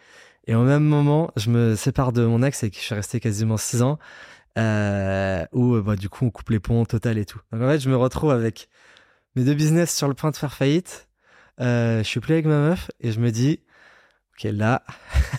[0.47, 3.57] Et au même moment, je me sépare de mon ex et je suis resté quasiment
[3.57, 3.99] six ans.
[4.57, 7.41] Euh, où bah, du coup, on coupe les ponts total et tout.
[7.53, 8.69] Donc, en fait, je me retrouve avec
[9.37, 11.09] mes deux business sur le point de faire faillite.
[11.59, 13.61] Je suis plus avec ma meuf et je me dis,
[14.35, 14.82] ok, là,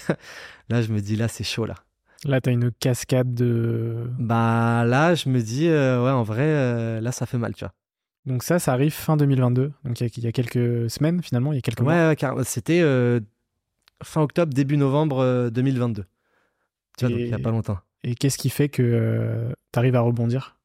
[0.69, 1.75] là, je me dis, là, c'est chaud, là.
[2.23, 4.09] Là, tu as une cascade de.
[4.17, 7.63] Bah, là, je me dis, euh, ouais, en vrai, euh, là, ça fait mal, tu
[7.65, 7.73] vois.
[8.25, 9.71] Donc, ça, ça arrive fin 2022.
[9.83, 12.09] Donc, il y, a quelques semaines, finalement, il y a quelques mois.
[12.09, 13.19] Ouais, car c'était euh,
[14.03, 16.05] fin octobre, début novembre 2022.
[16.97, 17.77] Tu vois, donc il n'y a pas longtemps.
[18.03, 20.57] Et qu'est-ce qui fait que tu arrives à rebondir?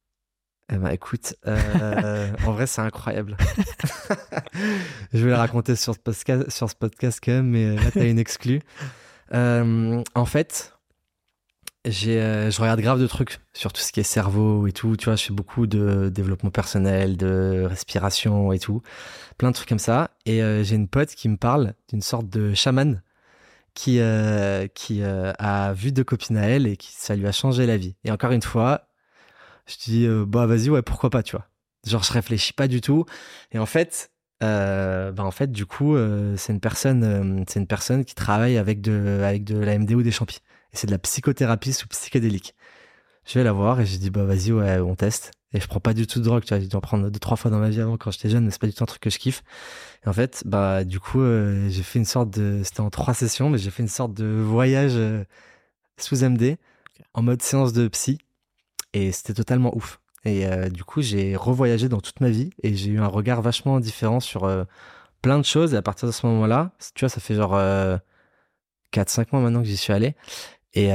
[0.72, 3.36] Eh ben, écoute, en vrai, c'est incroyable.
[5.12, 8.60] je vais le raconter sur ce podcast, quand même, mais là, t'as une exclue.
[9.34, 10.74] Euh, en fait,
[11.84, 14.96] j'ai, euh, je regarde grave de trucs sur tout ce qui est cerveau et tout.
[14.96, 18.82] Tu vois, je fais beaucoup de développement personnel, de respiration et tout.
[19.38, 20.10] Plein de trucs comme ça.
[20.26, 23.02] Et euh, j'ai une pote qui me parle d'une sorte de chaman
[23.74, 24.00] qui,
[24.74, 27.94] qui a vu deux copines à elle et qui ça lui a changé la vie.
[28.04, 28.89] Et encore une fois,
[29.70, 31.46] je dis, bah vas-y, ouais, pourquoi pas, tu vois.
[31.86, 33.04] Genre, je réfléchis pas du tout.
[33.52, 34.10] Et en fait,
[34.42, 38.14] euh, bah en fait du coup euh, c'est une personne euh, c'est une personne qui
[38.14, 40.38] travaille avec de avec de la MD ou des champis.
[40.72, 42.54] Et c'est de la psychothérapie sous psychédélique.
[43.26, 45.32] Je vais la voir et je dis bah vas-y ouais on teste.
[45.52, 46.60] Et je prends pas du tout de drogue tu vois.
[46.60, 48.50] J'ai dû en prendre deux trois fois dans ma vie avant quand j'étais jeune mais
[48.50, 49.42] c'est pas du tout un truc que je kiffe.
[50.06, 53.14] Et en fait bah du coup euh, j'ai fait une sorte de c'était en trois
[53.14, 54.98] sessions mais j'ai fait une sorte de voyage
[55.98, 56.56] sous MD
[57.14, 58.18] en mode séance de psy
[58.92, 62.74] et c'était totalement ouf et euh, du coup, j'ai revoyagé dans toute ma vie et
[62.74, 64.64] j'ai eu un regard vachement différent sur euh,
[65.22, 65.74] plein de choses.
[65.74, 69.60] Et à partir de ce moment-là, tu vois, ça fait genre 4-5 euh, mois maintenant
[69.62, 70.14] que j'y suis allé.
[70.74, 70.90] Et,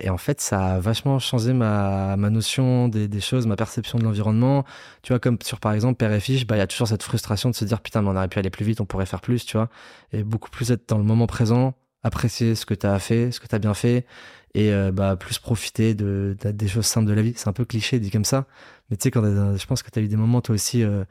[0.00, 4.04] et, en fait, ça a vachement changé ma, ma notion des, choses, ma perception de
[4.04, 4.64] l'environnement.
[5.02, 7.02] Tu vois, comme sur par exemple Père et Fiche, bah, il y a toujours cette
[7.02, 9.20] frustration de se dire putain, mais on aurait pu aller plus vite, on pourrait faire
[9.20, 9.68] plus, tu vois.
[10.12, 13.40] Et beaucoup plus être dans le moment présent, apprécier ce que tu as fait, ce
[13.40, 14.06] que tu as bien fait
[14.54, 17.32] et euh, bah plus profiter de, des choses simples de la vie.
[17.36, 18.46] C'est un peu cliché dit comme ça,
[18.90, 21.04] mais tu sais quand je pense que tu as eu des moments toi aussi euh,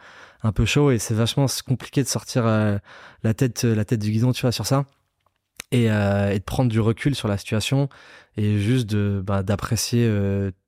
[0.44, 2.78] un peu chaud et c'est vachement compliqué de sortir euh,
[3.24, 4.86] la tête la tête du guidon, tu vois sur ça.
[5.72, 5.90] Et, et,
[6.40, 7.90] de prendre du recul sur la situation
[8.38, 10.12] et juste de bah, d'apprécier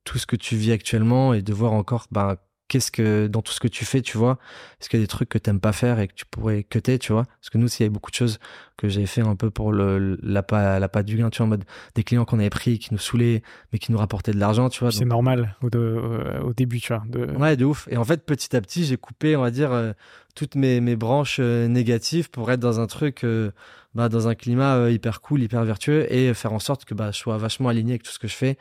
[0.03, 2.37] tout ce que tu vis actuellement et de voir encore bah,
[2.71, 4.39] qu'est-ce que dans tout ce que tu fais, tu vois,
[4.79, 6.99] est-ce qu'il y a des trucs que t'aimes pas faire et que tu pourrais cutter,
[6.99, 7.25] tu vois?
[7.25, 8.39] Parce que nous, s'il y avait beaucoup de choses
[8.77, 11.47] que j'ai fait un peu pour le la pas la pas du gain, tu vois,
[11.47, 11.65] en mode
[11.95, 13.43] des clients qu'on avait pris qui nous saoulaient
[13.73, 14.91] mais qui nous rapportaient de l'argent, tu vois.
[14.91, 17.03] C'est normal au, de, au, début, tu vois.
[17.07, 17.25] De...
[17.37, 17.89] Ouais, de ouf.
[17.91, 19.91] Et en fait, petit à petit, j'ai coupé, on va dire, euh,
[20.33, 23.51] toutes mes, mes branches euh, négatives pour être dans un truc, euh,
[23.95, 27.17] bah, dans un climat hyper cool, hyper vertueux et faire en sorte que bah, je
[27.17, 28.57] sois vachement aligné avec tout ce que je fais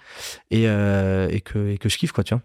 [0.50, 2.42] et, et, que, et que je kiffe, quoi, tu vois?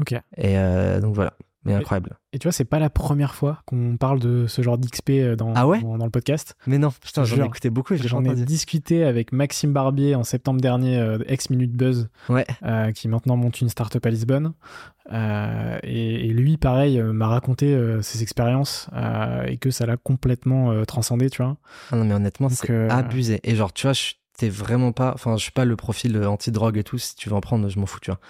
[0.00, 0.12] Ok.
[0.12, 1.34] Et euh, donc voilà.
[1.64, 2.16] Mais incroyable.
[2.32, 5.36] Et tu vois, c'est pas la première fois qu'on parle de ce genre d'XP euh,
[5.36, 5.80] dans, ah ouais?
[5.80, 6.56] dans, le podcast.
[6.66, 7.94] Mais non, putain, j'en ai écouté beaucoup.
[7.96, 12.46] J'en ai discuté avec Maxime Barbier en septembre dernier, euh, ex Minute Buzz, ouais.
[12.64, 14.52] euh, qui maintenant monte une startup à Lisbonne.
[15.12, 18.88] Euh, et, et, lui, pareil, m'a raconté ses expériences
[19.46, 21.56] et que ça l'a complètement transcendé, tu vois.
[21.90, 23.40] Ah non, mais honnêtement, c'est abusé.
[23.42, 25.12] Et genre, tu vois, je t'es vraiment pas.
[25.14, 26.98] Enfin, je suis pas le profil anti-drogue et tout.
[26.98, 28.20] Si tu veux en prendre, je m'en fous, tu vois.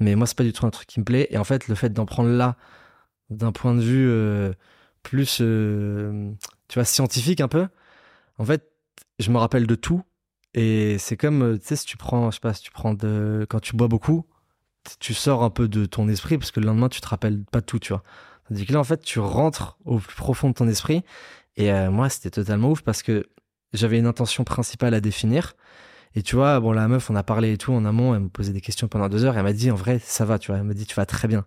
[0.00, 1.28] Mais moi, c'est pas du tout un truc qui me plaît.
[1.30, 2.56] Et en fait, le fait d'en prendre là,
[3.30, 4.52] d'un point de vue euh,
[5.02, 6.32] plus, euh,
[6.68, 7.68] tu vois, scientifique un peu,
[8.38, 8.70] en fait,
[9.18, 10.02] je me rappelle de tout.
[10.54, 12.94] Et c'est comme, euh, tu sais, si tu prends, je sais pas, si tu prends
[12.94, 14.26] de, quand tu bois beaucoup,
[15.00, 17.62] tu sors un peu de ton esprit parce que le lendemain, tu te rappelles pas
[17.62, 18.02] tout, tu vois.
[18.48, 21.02] Tandis que là, en fait, tu rentres au plus profond de ton esprit.
[21.56, 23.26] Et moi, c'était totalement ouf parce que
[23.72, 25.54] j'avais une intention principale à définir.
[26.16, 28.28] Et tu vois, bon, la meuf, on a parlé et tout en amont, elle me
[28.28, 30.52] posait des questions pendant deux heures, et elle m'a dit, en vrai, ça va, tu
[30.52, 31.44] vois, elle m'a dit, tu vas très bien.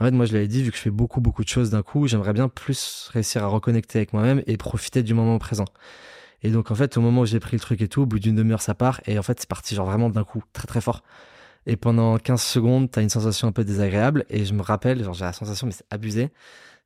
[0.00, 1.70] En fait, moi, je lui avais dit, vu que je fais beaucoup, beaucoup de choses
[1.70, 5.66] d'un coup, j'aimerais bien plus réussir à reconnecter avec moi-même et profiter du moment présent.
[6.42, 8.18] Et donc, en fait, au moment où j'ai pris le truc et tout, au bout
[8.18, 10.80] d'une demi-heure, ça part, et en fait, c'est parti, genre vraiment d'un coup, très, très
[10.80, 11.02] fort.
[11.66, 15.14] Et pendant 15 secondes, t'as une sensation un peu désagréable, et je me rappelle, genre,
[15.14, 16.30] j'ai la sensation, mais c'est abusé,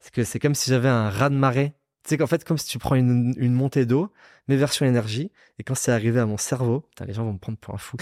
[0.01, 1.74] c'est que c'est comme si j'avais un raz de marée
[2.09, 4.11] sais qu'en fait, comme si tu prends une, une montée d'eau,
[4.48, 7.59] mais version énergie, et quand c'est arrivé à mon cerveau, les gens vont me prendre
[7.59, 7.96] pour un fou.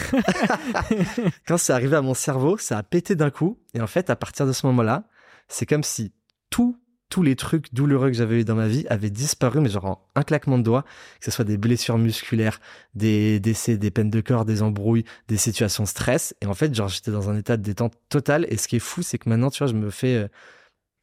[1.47, 4.17] quand c'est arrivé à mon cerveau, ça a pété d'un coup, et en fait, à
[4.17, 5.05] partir de ce moment-là,
[5.49, 6.13] c'est comme si
[6.51, 6.79] tout,
[7.11, 10.07] tous les trucs douloureux que j'avais eu dans ma vie avaient disparu, mais genre en
[10.15, 10.85] un claquement de doigts,
[11.19, 12.61] que ce soit des blessures musculaires,
[12.95, 16.75] des décès, des peines de corps, des embrouilles, des situations de stress, et en fait,
[16.75, 19.29] genre, j'étais dans un état de détente totale, et ce qui est fou, c'est que
[19.29, 20.29] maintenant, tu vois, je me fais, euh,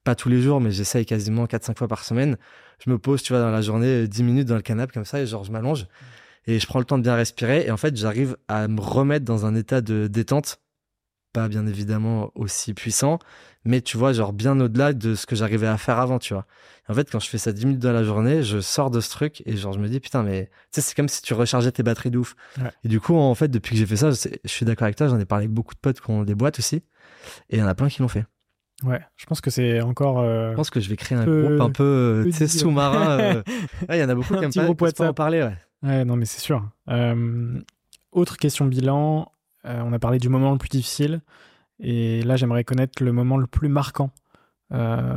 [0.05, 2.37] pas tous les jours, mais j'essaye quasiment 4-5 fois par semaine.
[2.85, 5.19] Je me pose, tu vois, dans la journée, 10 minutes dans le canapé comme ça,
[5.19, 5.87] et genre, je m'allonge.
[6.45, 7.65] Et je prends le temps de bien respirer.
[7.65, 10.61] Et en fait, j'arrive à me remettre dans un état de détente.
[11.33, 13.19] Pas bien évidemment aussi puissant,
[13.65, 16.45] mais tu vois, genre bien au-delà de ce que j'arrivais à faire avant, tu vois.
[16.87, 19.09] en fait, quand je fais ça 10 minutes dans la journée, je sors de ce
[19.09, 21.73] truc et genre, je me dis, putain, mais tu sais, c'est comme si tu rechargeais
[21.73, 22.35] tes batteries de ouf.
[22.85, 24.95] Et du coup, en fait, depuis que j'ai fait ça, je, je suis d'accord avec
[24.95, 26.75] toi, j'en ai parlé avec beaucoup de potes qui ont des boîtes aussi.
[27.49, 28.25] Et il y en a plein qui l'ont fait.
[28.83, 30.19] Ouais, je pense que c'est encore.
[30.19, 33.19] Euh, je pense que je vais créer un groupe un peu, euh, sous-marin.
[33.19, 33.43] Euh.
[33.89, 35.41] Il y en a beaucoup qui aiment pas, pas en parler.
[35.41, 35.57] Ouais.
[35.83, 36.69] ouais, non, mais c'est sûr.
[38.11, 39.31] autre question bilan.
[39.63, 41.21] on a parlé du moment le plus difficile.
[41.79, 44.11] Et là, j'aimerais connaître le moment le plus marquant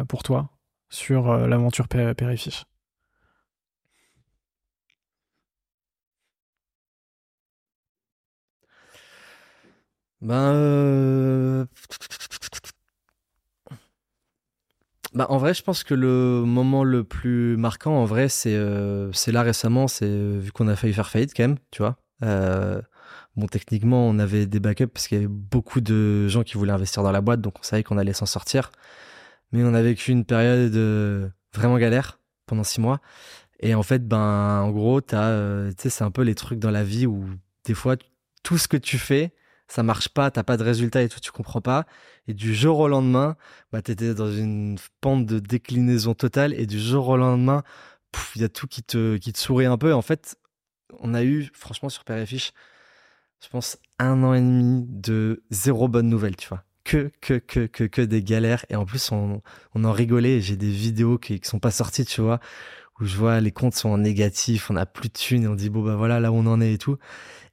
[0.09, 0.51] pour toi
[0.89, 2.65] sur l'aventure Périfiche.
[10.21, 11.69] Ben.
[15.15, 19.11] Bah, en vrai, je pense que le moment le plus marquant, en vrai, c'est euh,
[19.29, 21.97] là récemment, c'est euh, vu qu'on a failli faire faillite quand même, tu vois.
[22.23, 22.83] Euh,
[23.37, 26.73] bon, techniquement, on avait des backups parce qu'il y avait beaucoup de gens qui voulaient
[26.73, 28.71] investir dans la boîte, donc on savait qu'on allait s'en sortir.
[29.53, 30.75] Mais on a vécu une période
[31.55, 33.01] vraiment galère pendant six mois.
[33.61, 36.71] Et en fait, ben, en gros, t'as, tu sais, c'est un peu les trucs dans
[36.71, 37.25] la vie où
[37.65, 37.97] des fois,
[38.43, 39.33] tout ce que tu fais,
[39.69, 41.87] ça marche pas, t'as pas de résultat et tout, tu comprends pas.
[42.27, 43.37] Et du jour au lendemain,
[43.73, 47.63] bah, t'étais dans une pente de déclinaison totale et du jour au lendemain,
[48.35, 49.93] il y a tout qui te, qui te sourit un peu.
[49.95, 50.37] en fait,
[51.01, 52.53] on a eu, franchement, sur Père Fiche,
[53.43, 56.65] je pense, un an et demi de zéro bonne nouvelle, tu vois.
[56.85, 58.65] Que, que, que, que, que des galères.
[58.71, 59.43] Et en plus, on,
[59.75, 60.41] on en rigolait.
[60.41, 62.41] J'ai des vidéos qui, qui sont pas sorties, tu vois,
[63.01, 65.55] où je vois les comptes sont en négatif, on a plus de thunes et on
[65.55, 66.97] dit, bon, bah voilà, là où on en est et tout.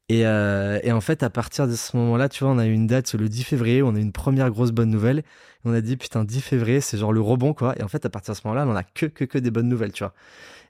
[0.07, 2.73] Et, euh, et, en fait, à partir de ce moment-là, tu vois, on a eu
[2.73, 5.19] une date le 10 février, on a eu une première grosse bonne nouvelle.
[5.19, 5.23] Et
[5.65, 7.73] on a dit, putain, 10 février, c'est genre le rebond, quoi.
[7.79, 9.67] Et en fait, à partir de ce moment-là, on a que, que, que des bonnes
[9.67, 10.13] nouvelles, tu vois.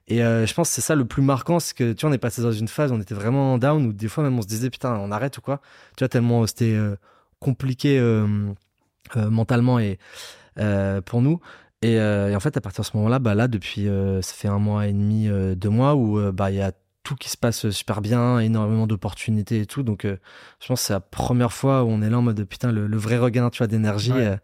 [0.08, 2.12] Et euh, je pense que c'est ça le plus marquant, c'est que, tu vois, on
[2.12, 4.46] est passé dans une phase, on était vraiment down, où des fois même on se
[4.46, 5.60] disait, putain, on arrête ou quoi.
[5.96, 6.96] Tu vois, tellement c'était euh,
[7.40, 8.26] compliqué euh,
[9.16, 9.98] euh, mentalement et
[11.04, 11.40] pour nous.
[11.82, 13.86] Et, et, en fait, à partir de ce moment-là, bah là, depuis,
[14.22, 16.72] ça fait un mois et demi, deux mois, où bah il y a
[17.06, 19.84] tout qui se passe super bien, énormément d'opportunités et tout.
[19.84, 20.16] Donc, euh,
[20.60, 22.96] je pense que c'est la première fois où on est là en mode putain, le,
[22.96, 24.12] vrai regain, tu vois, d'énergie.
[24.12, 24.36] Euh,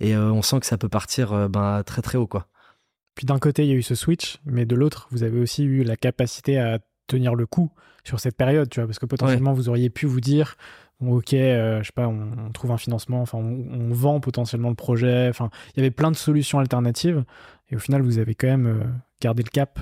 [0.00, 2.46] et euh, on sent que ça peut partir ben, très très haut, quoi.
[3.14, 5.64] Puis d'un côté, il y a eu ce switch, mais de l'autre, vous avez aussi
[5.64, 6.78] eu la capacité à
[7.08, 7.70] tenir le coup
[8.04, 10.56] sur cette période, tu vois, parce que potentiellement vous auriez pu vous dire,
[11.04, 15.28] ok, euh, je sais pas, on, trouve un financement, enfin, on, vend potentiellement le projet,
[15.28, 17.24] enfin, il y avait plein de solutions alternatives,
[17.70, 18.84] et au final, vous avez quand même euh,
[19.20, 19.80] gardé le cap,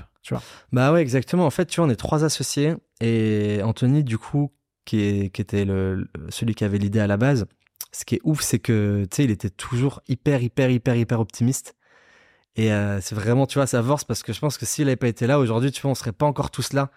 [0.73, 1.47] Bah ouais, exactement.
[1.47, 4.53] En fait, tu vois, on est trois associés, et Anthony, du coup,
[4.85, 5.67] qui, était
[6.29, 7.47] celui qui avait l'idée à la base,
[7.93, 11.21] ce qui est ouf, c'est que, tu sais, il était toujours hyper, hyper, hyper, hyper
[11.21, 11.75] optimiste.
[12.57, 14.97] Et euh, c'est vraiment, tu vois, sa force parce que je pense que s'il n'avait
[14.97, 16.91] pas été là aujourd'hui, tu vois, on serait pas encore tous là.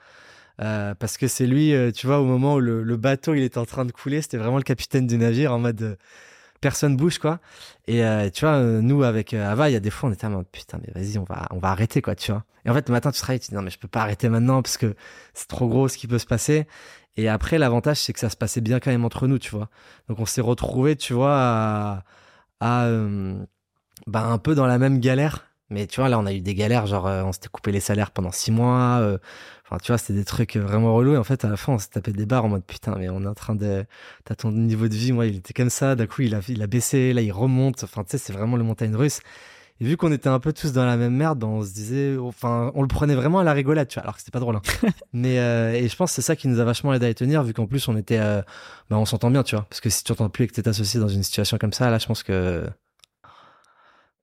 [0.62, 3.58] Euh, parce que c'est lui, euh, tu vois, au moment où le, bateau il était
[3.58, 5.98] en train de couler, c'était vraiment le capitaine du navire en mode
[6.62, 7.40] personne bouge quoi.
[7.88, 8.02] Et
[8.34, 10.80] tu vois, nous avec Ava, il y a des fois on était en mode putain
[10.82, 12.44] mais vas-y on va on va arrêter quoi, tu vois.
[12.66, 14.30] Et en fait le matin tu travailles, tu dis non mais je peux pas arrêter
[14.30, 14.96] maintenant parce que
[15.34, 16.68] c'est trop gros ce qui peut se passer.
[17.18, 19.70] Et après l'avantage c'est que ça se passait bien quand même entre nous, tu vois.
[20.08, 22.04] Donc on s'est retrouvé, tu vois, à,
[22.60, 22.90] à
[24.08, 26.56] bah, un peu dans la même galère mais tu vois, là, on a eu des
[26.56, 29.00] galères, genre, euh, on s'était coupé les salaires pendant six mois.
[29.02, 29.18] Euh,
[29.66, 31.14] enfin, tu vois, c'était des trucs vraiment relous.
[31.14, 33.10] Et en fait, à la fin, on s'est tapé des barres en mode putain, mais
[33.10, 33.86] on est en train de.
[34.26, 35.96] T'as ton niveau de vie, moi, il était comme ça.
[35.96, 37.84] D'un coup, il a, il a baissé, là, il remonte.
[37.84, 39.20] Enfin, tu sais, c'est vraiment le montagne russe.
[39.82, 42.18] Et vu qu'on était un peu tous dans la même merde, ben, on se disait,
[42.18, 44.58] enfin, on le prenait vraiment à la rigolade, tu vois, alors que c'était pas drôle.
[44.58, 44.62] Hein.
[45.14, 47.16] Mais euh, et je pense que c'est ça qui nous a vachement aidé à y
[47.16, 48.42] tenir, vu qu'en plus on était, euh,
[48.90, 50.68] ben, on s'entend bien, tu vois, parce que si tu entends plus et que t'es
[50.68, 52.70] associé dans une situation comme ça, là, je pense que,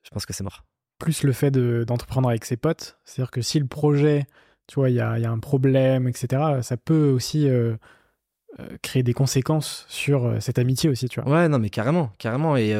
[0.02, 0.62] je pense que c'est mort
[0.98, 2.98] plus le fait d'entreprendre avec ses potes.
[3.04, 4.26] C'est-à-dire que si le projet,
[4.66, 7.76] tu vois, il y a, un problème, etc., ça peut aussi euh,
[8.60, 11.30] euh, créer des conséquences sur euh, cette amitié aussi, tu vois.
[11.30, 12.56] Ouais, non, mais carrément, carrément.
[12.56, 12.74] Et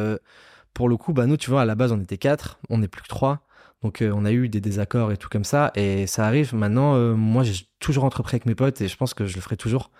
[0.75, 2.89] pour le coup, bah, nous, tu vois, à la base, on était quatre, on n'est
[2.89, 3.43] plus que trois.
[3.83, 5.71] Donc, on a eu des désaccords et tout comme ça.
[5.75, 6.55] Et ça arrive.
[6.55, 9.57] Maintenant, moi, j'ai toujours entrepris avec mes potes et je pense que je le ferai
[9.57, 9.91] toujours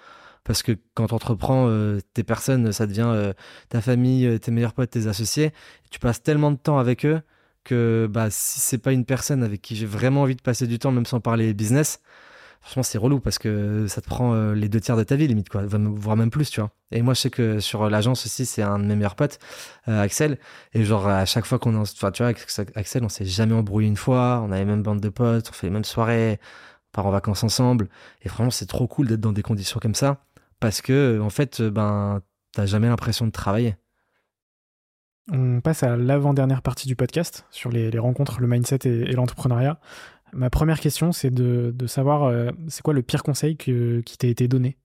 [0.45, 1.71] parce que quand tu entreprends
[2.15, 3.33] tes personnes, ça devient
[3.69, 5.53] ta famille, tes meilleurs potes, tes associés.
[5.91, 7.21] Tu passes tellement de temps avec eux
[7.67, 10.79] que bah, si c'est pas une personne avec qui j'ai vraiment envie de passer du
[10.79, 12.01] temps, même sans parler business,
[12.61, 15.29] franchement, c'est relou parce que ça te prend euh, les deux tiers de ta vie,
[15.29, 16.71] limite, quoi, voire même plus, tu vois.
[16.93, 19.39] Et moi, je sais que sur l'agence aussi, c'est un de mes meilleurs potes,
[19.89, 20.39] euh, Axel.
[20.75, 22.33] Et genre, à chaque fois qu'on en, enfin, tu vois,
[22.75, 25.67] Axel, on s'est jamais embrouillé une fois, on avait même bande de potes, on fait
[25.69, 26.41] les mêmes soirées,
[26.89, 27.89] on part en vacances ensemble.
[28.23, 30.25] Et franchement, c'est trop cool d'être dans des conditions comme ça
[30.61, 33.77] parce que, en fait, ben, t'as jamais l'impression de travailler.
[35.33, 39.81] On passe à l'avant-dernière partie du podcast sur les, rencontres, le mindset et, l'entrepreneuriat.
[40.33, 44.47] Ma première question, c'est de, savoir, euh, c'est quoi le pire conseil qui t'a été
[44.47, 44.77] donné,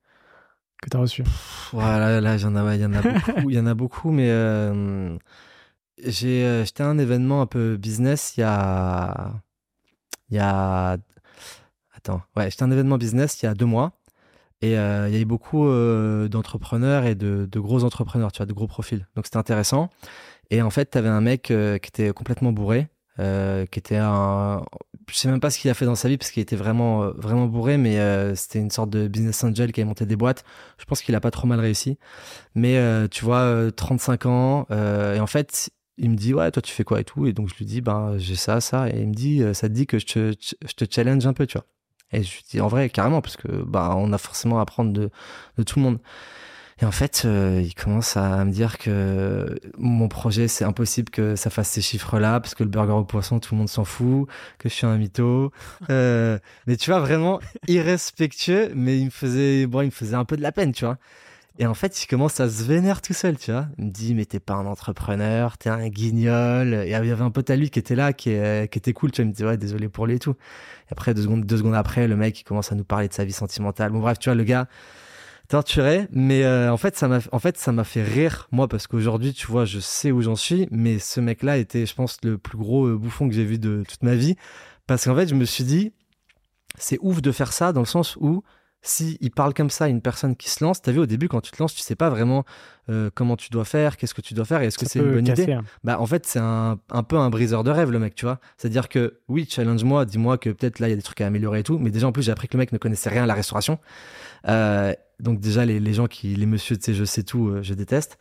[0.82, 1.24] que tu as reçu
[1.74, 4.12] Voilà, là, il y en a, y en a beaucoup, il y en a beaucoup,
[4.12, 5.16] mais euh,
[6.04, 9.34] j'ai, euh, j'étais à un événement un peu business il y a,
[10.32, 10.98] il y a,
[11.94, 13.94] attends, ouais, j'étais à un événement business il y a deux mois.
[14.64, 15.66] Et il y a eu beaucoup
[16.30, 19.08] d'entrepreneurs et de, de, gros entrepreneurs, tu vois, de gros profils.
[19.16, 19.90] Donc c'était intéressant.
[20.52, 22.90] Et en fait, tu avais un mec euh, qui était complètement bourré,
[23.20, 24.64] euh, qui était un.
[25.10, 27.04] Je sais même pas ce qu'il a fait dans sa vie parce qu'il était vraiment,
[27.04, 27.98] euh, vraiment bourré, mais
[28.36, 30.44] c'était une sorte de business angel qui avait monté des boîtes.
[30.78, 31.98] Je pense qu'il a pas trop mal réussi.
[32.54, 32.78] Mais
[33.10, 37.00] tu vois, 35 ans, et en fait, il me dit ouais toi tu fais quoi
[37.02, 37.28] et tout?
[37.28, 39.74] Et donc je lui dis ben j'ai ça ça et il me dit ça te
[39.74, 41.68] dit que je te, je te challenge un peu tu vois?
[42.14, 44.94] Et je lui dis en vrai carrément parce que bah on a forcément à apprendre
[44.94, 45.10] de,
[45.58, 46.00] de tout le monde
[46.82, 51.36] et en fait, euh, il commence à me dire que mon projet, c'est impossible que
[51.36, 54.28] ça fasse ces chiffres-là, parce que le burger au poisson, tout le monde s'en fout,
[54.58, 55.52] que je suis un mytho.
[55.90, 60.26] Euh, mais tu vois, vraiment irrespectueux, mais il me faisait, bon, il me faisait un
[60.26, 60.98] peu de la peine, tu vois.
[61.60, 63.68] Et en fait, il commence à se vénérer tout seul, tu vois.
[63.78, 66.74] Il me dit, mais t'es pas un entrepreneur, t'es un guignol.
[66.74, 68.30] Et il y avait un pote à lui qui était là, qui,
[68.72, 69.26] qui était cool, tu vois.
[69.26, 70.32] Il me dit, ouais, désolé pour lui et tout.
[70.90, 73.14] Et après, deux secondes, deux secondes après, le mec, il commence à nous parler de
[73.14, 73.92] sa vie sentimentale.
[73.92, 74.68] Bon, bref, tu vois, le gars,
[75.52, 78.88] torturé, mais euh, en fait ça m'a en fait ça m'a fait rire moi parce
[78.88, 82.38] qu'aujourd'hui tu vois je sais où j'en suis, mais ce mec-là était je pense le
[82.38, 84.36] plus gros euh, bouffon que j'ai vu de toute ma vie.
[84.88, 85.92] Parce qu'en fait je me suis dit
[86.78, 88.44] c'est ouf de faire ça dans le sens où
[88.82, 91.28] si il parle comme ça à une personne qui se lance, t'as vu au début
[91.28, 92.46] quand tu te lances, tu sais pas vraiment
[92.90, 95.14] euh, comment tu dois faire, qu'est-ce que tu dois faire, et est-ce que c'est une
[95.14, 95.52] bonne idée?
[95.54, 95.64] hein.
[95.84, 98.40] Bah en fait c'est un, un, peu un briseur de rêve le mec, tu vois.
[98.58, 101.60] C'est-à-dire que oui challenge-moi, dis-moi que peut-être là il y a des trucs à améliorer
[101.60, 103.28] et tout, mais déjà en plus j'ai appris que le mec ne connaissait rien à
[103.28, 103.78] la restauration.
[104.48, 107.62] Euh, donc déjà les, les, gens qui les monsieur tu sais je sais tout, euh,
[107.62, 108.18] je déteste.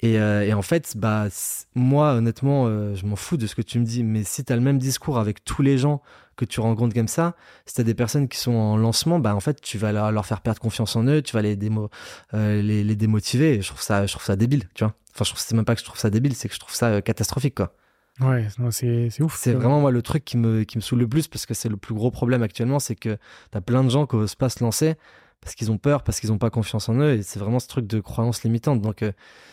[0.00, 1.28] Et, euh, et, en fait, bah,
[1.74, 4.52] moi, honnêtement, euh, je m'en fous de ce que tu me dis, mais si tu
[4.52, 6.02] as le même discours avec tous les gens
[6.36, 7.34] que tu rencontres comme ça,
[7.64, 10.26] si tu as des personnes qui sont en lancement, bah, en fait, tu vas leur,
[10.26, 11.90] faire perdre confiance en eux, tu vas les, démo,
[12.34, 14.94] euh, les, les, démotiver, et je trouve ça, je trouve ça débile, tu vois.
[15.14, 16.74] Enfin, je trouve c'est même pas que je trouve ça débile, c'est que je trouve
[16.74, 17.74] ça catastrophique, quoi.
[18.20, 19.36] Ouais, c'est, c'est ouf.
[19.36, 21.68] C'est vraiment moi le truc qui me, qui me saoule le plus parce que c'est
[21.68, 23.16] le plus gros problème actuellement, c'est que
[23.50, 24.94] tu as plein de gens qui osent pas se lancer
[25.44, 27.12] parce qu'ils ont peur, parce qu'ils n'ont pas confiance en eux.
[27.12, 28.80] Et c'est vraiment ce truc de croyance limitante.
[28.80, 29.12] Donc, euh,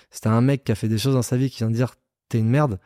[0.10, 1.76] si t'as un mec qui a fait des choses dans sa vie qui vient de
[1.76, 1.96] dire
[2.30, 2.80] t'es une merde,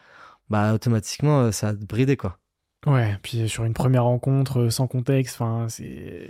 [0.49, 2.39] bah automatiquement, euh, ça va te brider, quoi.
[2.85, 6.29] Ouais, puis sur une première rencontre, euh, sans contexte, enfin, c'est.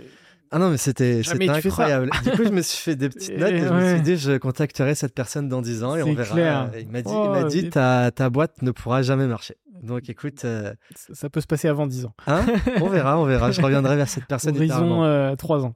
[0.50, 1.34] Ah non, mais c'était ça.
[1.38, 2.10] incroyable.
[2.24, 4.16] du coup, je me suis fait des petites Et notes et je me suis dit,
[4.16, 6.34] je contacterai cette personne dans 10 ans et on verra.
[6.34, 6.70] clair.
[6.78, 9.56] Il m'a dit, Oh, il m'a dit et- ta, ta boîte ne pourra jamais marcher.
[9.82, 12.14] Donc écoute, euh, Ça ça peut se passer avant 10 ans.
[12.26, 12.44] hein,
[12.80, 13.50] on verra, on verra.
[13.50, 15.74] Je reviendrai vers cette personne Horizon euh, 3 ans,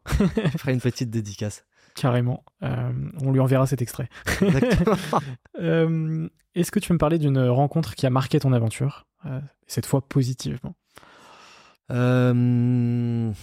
[0.52, 1.64] Je ferai une petite dédicace.
[1.94, 2.44] carrément.
[2.62, 2.90] Euh,
[3.22, 4.08] on lui enverra cet extrait.
[4.40, 4.96] Exactement.
[5.60, 9.06] Euh, Est-ce que tu peux me parler d'une rencontre qui a marqué ton aventure,
[9.66, 10.74] cette fois positivement
[11.90, 13.34] ben,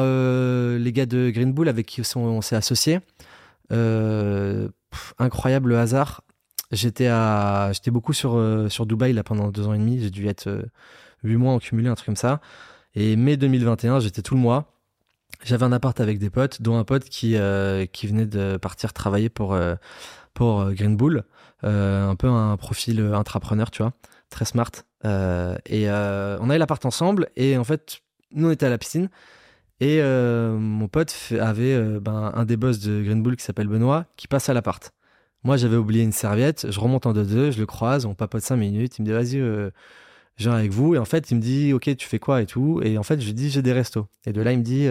[0.00, 3.00] euh, les gars de Green Bull avec qui on, s'est associés,
[3.72, 4.68] euh,
[5.18, 6.22] incroyable le hasard.
[6.72, 10.00] J'étais à, j'étais beaucoup sur euh, sur Dubaï là pendant deux ans et demi.
[10.00, 10.62] J'ai dû être euh,
[11.22, 12.40] huit mois en cumulé, un truc comme ça.
[12.94, 14.72] Et mai 2021, j'étais tout le mois.
[15.44, 18.92] J'avais un appart avec des potes, dont un pote qui euh, qui venait de partir
[18.92, 19.76] travailler pour euh,
[20.34, 21.24] pour euh, Green Bull,
[21.64, 23.92] Euh, un peu un profil euh, intrapreneur, tu vois,
[24.30, 24.70] très smart.
[25.04, 28.00] Euh, et euh, on avait l'appart ensemble et en fait,
[28.32, 29.08] nous on était à la piscine
[29.80, 33.68] et euh, mon pote avait euh, ben, un des boss de Green Bull qui s'appelle
[33.68, 34.92] Benoît qui passe à l'appart.
[35.44, 38.56] Moi j'avais oublié une serviette, je remonte en 2-2, je le croise, on papote 5
[38.56, 39.70] minutes, il me dit vas-y, je
[40.48, 40.94] viens avec vous.
[40.94, 42.80] Et en fait, il me dit ok, tu fais quoi et tout.
[42.82, 44.06] Et en fait, je lui dis j'ai des restos.
[44.26, 44.88] Et de là, il me dit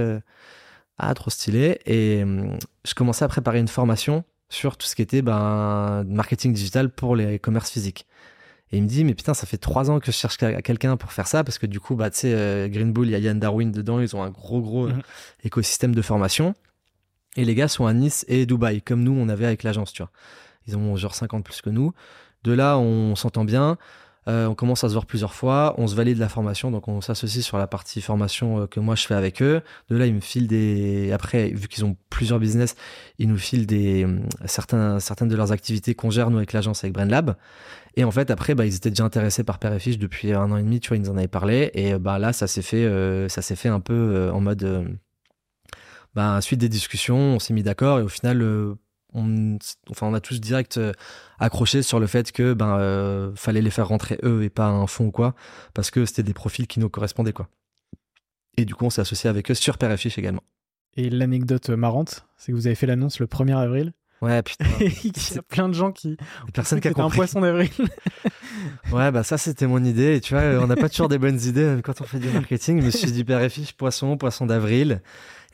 [0.98, 1.80] ah, trop stylé.
[1.86, 6.54] Et hum, je commençais à préparer une formation sur tout ce qui était ben, marketing
[6.54, 8.06] digital pour les commerces physiques.
[8.72, 10.98] Et il me dit, mais putain, ça fait trois ans que je cherche quel- quelqu'un
[10.98, 13.16] pour faire ça, parce que du coup, bah, tu sais, euh, Green Bull, il y
[13.16, 15.02] a Yann Darwin dedans, ils ont un gros, gros euh, Mhm.
[15.44, 16.56] écosystème de formation.
[17.38, 20.02] Et les gars sont à Nice et Dubaï, comme nous, on avait avec l'agence, tu
[20.02, 20.12] vois.
[20.68, 21.94] Ils ont genre 50 plus que nous.
[22.44, 23.78] De là, on s'entend bien.
[24.28, 27.00] Euh, on commence à se voir plusieurs fois, on se valide la formation, donc on
[27.00, 29.62] s'associe sur la partie formation euh, que moi je fais avec eux.
[29.90, 31.12] De là, ils me filent des.
[31.12, 32.76] Après, vu qu'ils ont plusieurs business,
[33.20, 36.84] ils nous filent des hum, certains, certaines de leurs activités qu'on gère nous avec l'agence
[36.84, 37.36] avec BrainLab.
[37.98, 40.52] Et en fait, après, bah, ils étaient déjà intéressés par Père et Fiche depuis un
[40.52, 40.80] an et demi.
[40.80, 41.72] Tu vois, ils nous en avaient parlé.
[41.74, 44.98] Et euh, bah là, ça s'est fait, euh, fait un peu euh, en mode.
[46.14, 48.44] bah, suite des discussions, on s'est mis d'accord et au final,
[49.14, 49.58] on,
[50.14, 50.80] a tous direct
[51.40, 55.06] accroché sur le fait que ben fallait les faire rentrer eux et pas un fond
[55.06, 55.36] ou quoi,
[55.74, 57.48] parce que c'était des profils qui nous correspondaient quoi.
[58.58, 60.44] Et du coup, on s'est associé avec eux sur Père et Fiche également.
[60.98, 63.94] Et l'anecdote marrante, c'est que vous avez fait l'annonce le 1er avril.
[64.22, 64.66] Ouais, putain.
[64.80, 66.18] Il y a plein de gens qui.
[66.54, 67.18] Personne qui a C'était un compris.
[67.18, 67.70] poisson d'avril.
[68.92, 70.16] Ouais, bah ça c'était mon idée.
[70.16, 72.30] Et tu vois, on n'a pas toujours des bonnes idées même quand on fait du
[72.30, 72.80] marketing.
[72.80, 75.02] Je me suis dit Père et Fiche, poisson, poisson d'avril.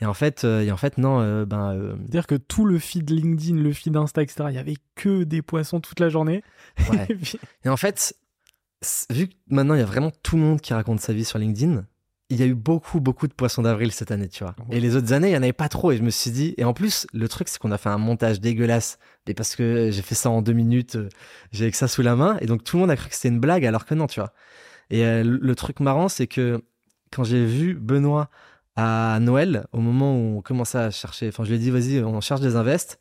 [0.00, 2.78] Et en fait, euh, et en fait non, euh, ben euh, C'est-à-dire que tout le
[2.78, 6.42] feed LinkedIn, le feed Insta, etc., il y avait que des poissons toute la journée.
[6.90, 7.06] ouais.
[7.10, 8.14] Et puis- Et en fait,
[9.10, 11.38] vu que maintenant il y a vraiment tout le monde qui raconte sa vie sur
[11.38, 11.84] LinkedIn,
[12.32, 14.54] il y a eu beaucoup, beaucoup de poissons d'avril cette année, tu vois.
[14.68, 14.76] Ouais.
[14.76, 15.92] Et les autres années, il y en avait pas trop.
[15.92, 17.98] Et je me suis dit, et en plus, le truc, c'est qu'on a fait un
[17.98, 18.98] montage dégueulasse.
[19.26, 21.08] Et parce que j'ai fait ça en deux minutes, euh,
[21.52, 22.38] j'ai que ça sous la main.
[22.40, 24.20] Et donc tout le monde a cru que c'était une blague, alors que non, tu
[24.20, 24.32] vois.
[24.90, 26.62] Et euh, le- truc marrant, c'est que
[27.12, 28.30] quand j'ai vu Benoît
[28.76, 32.02] à Noël, au moment où on commençait à chercher, enfin, je lui ai dit, vas-y,
[32.02, 32.98] on cherche des invests.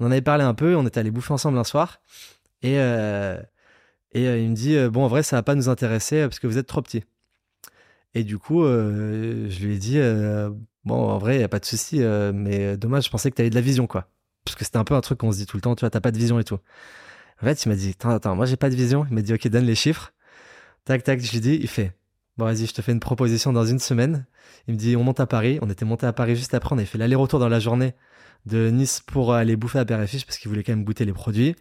[0.00, 2.00] On en avait parlé un peu, on était allé bouffer ensemble un soir.
[2.62, 3.40] Et, euh,
[4.12, 6.46] et euh, il me dit, bon, en vrai, ça va pas nous intéresser parce que
[6.46, 7.04] vous êtes trop petits.
[8.14, 10.50] Et du coup, euh, je lui ai dit, euh,
[10.84, 13.50] bon, en vrai, y a pas de souci, euh, mais dommage, je pensais que t'avais
[13.50, 14.08] de la vision, quoi.
[14.44, 15.90] Parce que c'était un peu un truc qu'on se dit tout le temps, tu vois,
[15.90, 16.58] t'as pas de vision et tout.
[17.40, 19.06] En fait, il m'a dit, attends, attends, moi j'ai pas de vision.
[19.10, 20.12] Il m'a dit, ok, donne les chiffres.
[20.84, 21.92] Tac, tac, je lui dis, il fait,
[22.36, 24.26] bon, vas-y, je te fais une proposition dans une semaine.
[24.68, 25.58] Il me dit, on monte à Paris.
[25.62, 27.94] On était monté à Paris juste après, on avait fait l'aller-retour dans la journée
[28.46, 31.04] de Nice pour aller bouffer à Père et Fiche parce qu'il voulait quand même goûter
[31.04, 31.54] les produits.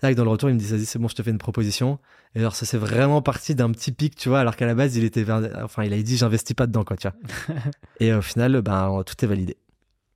[0.00, 1.98] Tac, dans le retour, il me dit, vas-y, c'est bon, je te fais une proposition.
[2.34, 4.94] Et genre, ça c'est vraiment parti d'un petit pic, tu vois, alors qu'à la base,
[4.96, 5.24] il était,
[5.62, 7.56] enfin, il a dit, j'investis pas dedans, quoi, tu vois.
[8.00, 9.56] et au final, ben, tout est validé.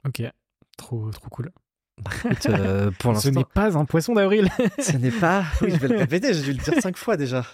[0.06, 0.22] Ok,
[0.76, 1.50] trop, trop cool.
[2.24, 4.50] Écoute, euh, pour Ce n'est l'instant, pas un poisson d'avril.
[4.78, 7.46] ce n'est pas, oui, je vais le répéter, j'ai dû le dire cinq fois déjà.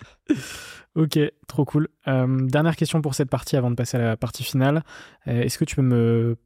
[0.96, 1.88] ok, trop cool.
[2.08, 4.82] Euh, dernière question pour cette partie avant de passer à la partie finale.
[5.28, 6.36] Euh, Est-ce que tu peux me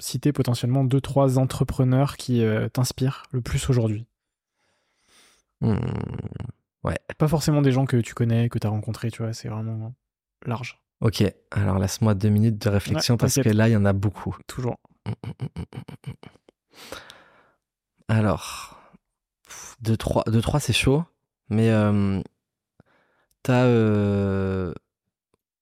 [0.00, 4.06] citer potentiellement deux, trois entrepreneurs qui euh, t'inspirent le plus aujourd'hui
[5.62, 5.76] Hmm.
[7.18, 9.92] Pas forcément des gens que tu connais, que tu as rencontrés, tu vois, c'est vraiment
[10.46, 10.80] large.
[11.02, 13.92] Ok, alors laisse-moi deux minutes de réflexion Ouais, parce que là, il y en a
[13.92, 14.36] beaucoup.
[14.46, 14.78] Toujours.
[18.08, 18.80] Alors,
[19.46, 21.04] pff, deux, trois, deux, trois c'est chaud,
[21.48, 22.20] mais euh,
[23.42, 23.64] t'as.
[23.64, 24.72] euh,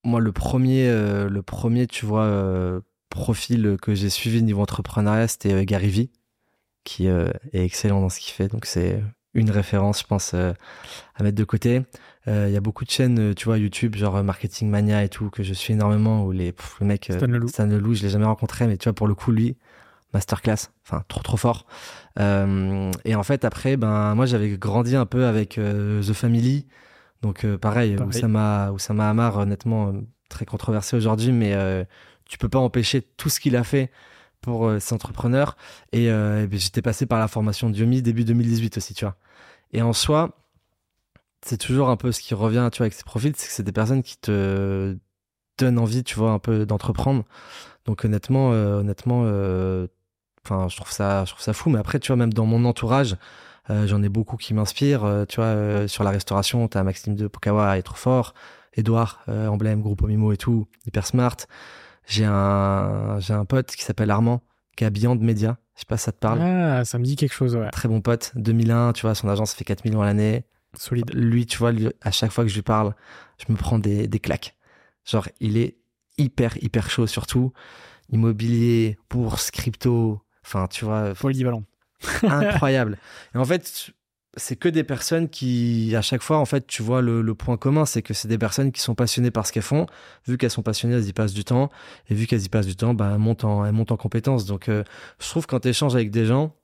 [0.04, 5.52] moi, le premier, euh, le premier, tu vois, profil que j'ai suivi niveau entrepreneuriat, c'était
[5.52, 6.10] euh, Gary Vee,
[6.84, 8.48] qui euh, est excellent dans ce qu'il fait.
[8.48, 9.02] Donc, c'est
[9.34, 10.52] une référence, je pense, euh,
[11.14, 11.82] à mettre de côté.
[12.26, 15.42] Il y a beaucoup de chaînes, tu vois, YouTube, genre Marketing Mania et tout, que
[15.42, 17.48] je suis énormément, où les, pff, le mec, Stan Leloup.
[17.48, 19.56] Stan Leloup, je l'ai jamais rencontré, mais tu vois, pour le coup, lui,
[20.12, 21.66] masterclass, enfin, trop, trop fort.
[22.18, 26.66] Euh, et en fait, après, ben, moi, j'avais grandi un peu avec euh, The Family.
[27.22, 28.08] Donc, euh, pareil, Pareil.
[28.08, 29.92] Oussama, Oussama Hamar, honnêtement,
[30.28, 31.54] très controversé aujourd'hui, mais
[32.28, 33.90] tu peux pas empêcher tout ce qu'il a fait
[34.40, 35.56] pour euh, ces entrepreneurs.
[35.92, 39.16] Et, euh, ben, j'étais passé par la formation Diomi début 2018 aussi, tu vois.
[39.72, 40.30] Et en soi,
[41.42, 43.62] c'est toujours un peu ce qui revient, tu vois, avec ces profils, c'est que c'est
[43.62, 44.96] des personnes qui te
[45.58, 47.24] donnent envie, tu vois, un peu d'entreprendre.
[47.84, 49.22] Donc honnêtement, euh, honnêtement,
[50.44, 51.70] enfin, je trouve ça, je trouve ça fou.
[51.70, 53.16] Mais après, tu vois, même dans mon entourage,
[53.68, 55.26] j'en ai beaucoup qui m'inspirent.
[55.28, 58.34] tu vois, sur la restauration, t'as Maxime de Pokawa, est trop fort.
[58.74, 61.36] Edouard, emblème, groupe Omimo et tout, hyper smart.
[62.08, 64.42] J'ai un, j'ai un pote qui s'appelle Armand,
[64.76, 65.58] qui à Beyond Media.
[65.74, 66.40] Je sais pas si ça te parle.
[66.40, 67.70] Ah, ça me dit quelque chose, ouais.
[67.70, 68.32] Très bon pote.
[68.34, 70.44] 2001, tu vois, son agence fait 4 millions à l'année.
[70.74, 71.12] Solide.
[71.14, 72.94] Lui, tu vois, lui, à chaque fois que je lui parle,
[73.38, 74.56] je me prends des, des claques.
[75.04, 75.76] Genre, il est
[76.16, 77.52] hyper, hyper chaud, surtout.
[78.10, 80.20] Immobilier, bourse, crypto.
[80.44, 81.14] Enfin, tu vois.
[81.14, 81.64] Polyvalent.
[82.22, 82.98] incroyable.
[83.34, 83.90] Et en fait,
[84.38, 87.84] c'est que des personnes qui, à chaque fois, en fait, tu vois le, point commun,
[87.84, 89.86] c'est que c'est des personnes qui sont passionnées par ce qu'elles font.
[90.26, 91.70] Vu qu'elles sont passionnées, elles y passent du temps.
[92.08, 94.46] Et vu qu'elles y passent du temps, bah, elles montent en, elles montent en compétences.
[94.46, 94.84] Donc, euh,
[95.18, 96.54] je trouve quand tu échanges avec des gens,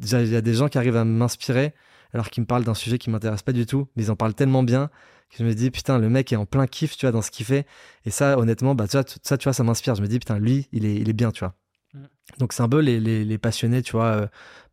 [0.00, 1.74] il y a des gens qui arrivent à m'inspirer
[2.12, 4.34] alors qu'ils me parlent d'un sujet qui m'intéresse pas du tout, mais ils en parlent
[4.34, 4.90] tellement bien
[5.30, 7.30] que je me dis putain le mec est en plein kiff tu vois dans ce
[7.30, 7.66] qu'il fait
[8.06, 10.68] et ça honnêtement bah ça, ça tu vois ça m'inspire je me dis putain lui
[10.72, 11.54] il est il est bien tu vois
[11.92, 12.04] mm.
[12.38, 14.28] donc c'est un peu les, les, passionnés tu vois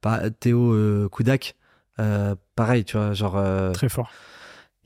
[0.05, 1.55] euh, Théo euh, Koudak
[2.55, 3.37] pareil, tu vois, genre.
[3.37, 4.11] Euh, Très fort.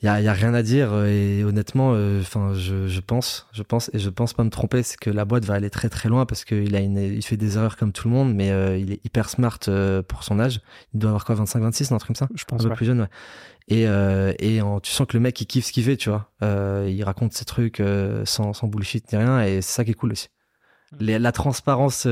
[0.02, 3.48] Il y a, y a, rien à dire et honnêtement, euh, enfin, je, je, pense,
[3.52, 5.90] je pense et je pense pas me tromper, c'est que la boîte va aller très
[5.90, 8.80] très loin parce qu'il a une, il fait des erreurs comme tout le monde, mais
[8.80, 9.60] il est hyper smart
[10.08, 10.62] pour son âge.
[10.94, 12.30] Il doit avoir quoi, 25, 26, un truc comme ça?
[12.34, 12.64] Je pense.
[12.64, 13.10] Un peu plus jeune, ouais.
[13.68, 13.88] Et,
[14.40, 16.30] et en, tu sens que le mec il kiffe ce qu'il fait, tu vois.
[16.42, 17.84] il raconte ses trucs
[18.24, 20.30] sans, sans bullshit ni rien et c'est ça qui est cool aussi.
[21.02, 22.08] La transparence,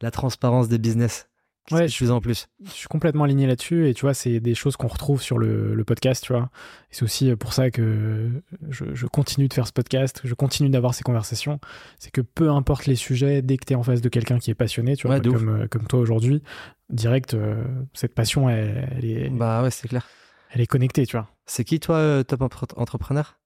[0.00, 1.27] la transparence des business
[1.70, 2.48] Ouais, je suis en plus?
[2.64, 5.74] Je suis complètement aligné là-dessus et tu vois, c'est des choses qu'on retrouve sur le,
[5.74, 6.50] le, podcast, tu vois.
[6.90, 8.30] Et c'est aussi pour ça que
[8.68, 11.60] je, je, continue de faire ce podcast, je continue d'avoir ces conversations.
[11.98, 14.50] C'est que peu importe les sujets, dès que tu es en face de quelqu'un qui
[14.50, 16.42] est passionné, tu vois, comme, euh, comme toi aujourd'hui,
[16.90, 17.62] direct, euh,
[17.94, 19.28] cette passion, elle, elle, est.
[19.30, 20.06] Bah ouais, c'est clair.
[20.50, 21.28] Elle est connectée, tu vois.
[21.46, 22.42] C'est qui toi, euh, top
[22.76, 23.37] entrepreneur?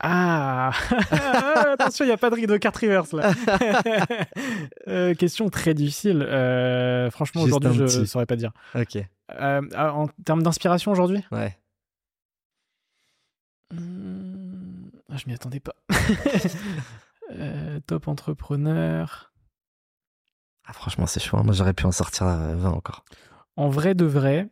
[0.00, 0.72] Ah
[1.72, 3.32] Attention, il n'y a pas de, de carte reverse là.
[4.88, 6.22] euh, question très difficile.
[6.22, 8.52] Euh, franchement, aujourd'hui, je ne saurais pas dire.
[8.74, 8.96] Ok.
[8.96, 11.24] Euh, ah, en termes d'inspiration aujourd'hui?
[11.32, 11.56] Ouais.
[13.72, 14.90] Mmh...
[15.10, 15.74] Ah, je m'y attendais pas.
[17.86, 19.32] top entrepreneur.
[20.66, 21.38] Ah, franchement, c'est chaud.
[21.38, 21.42] Hein.
[21.44, 23.04] Moi, j'aurais pu en sortir 20 encore.
[23.56, 24.48] En vrai de vrai,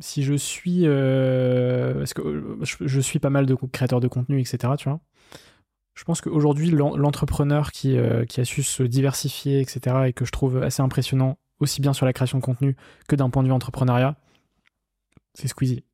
[0.00, 4.40] si je suis euh, parce que euh, je, suis pas mal de créateurs de contenu
[4.40, 5.00] etc tu vois.
[5.94, 10.30] Je pense qu'aujourd'hui l'entrepreneur qui, euh, qui a su se diversifier etc et que je
[10.30, 12.76] trouve assez impressionnant aussi bien sur la création de contenu
[13.08, 14.16] que d'un point de vue entrepreneuriat
[15.34, 15.84] c'est Squeezie.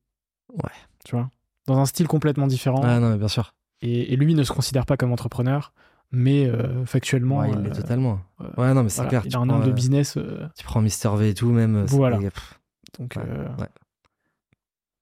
[0.49, 0.71] Ouais.
[1.03, 1.29] Tu vois?
[1.67, 2.81] Dans un style complètement différent.
[2.83, 3.55] Ah non mais bien sûr.
[3.81, 5.73] Et, lui ne se considère pas comme entrepreneur
[6.11, 6.49] mais
[6.85, 8.19] factuellement ouais, il l'est totalement.
[8.57, 10.19] ouais non mais c'est clair il a un nombre de business
[10.55, 12.19] tu prends Mister V et tout même voilà.
[12.99, 13.67] donc ouais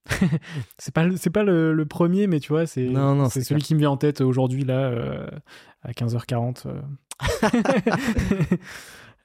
[0.77, 2.91] c'est pas c'est pas le, premier mais tu vois c'est
[3.29, 5.27] c'est celui qui me vient en tête aujourd'hui là euh,
[5.81, 6.81] à 15h40 euh.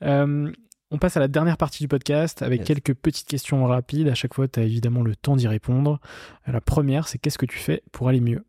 [0.05, 0.53] Euh,
[0.93, 4.07] on passe à la dernière partie du podcast avec quelques petites questions rapides.
[4.07, 5.99] À chaque fois tu as évidemment le temps d'y répondre.
[6.47, 8.45] La première c'est qu'est-ce que tu fais pour aller mieux?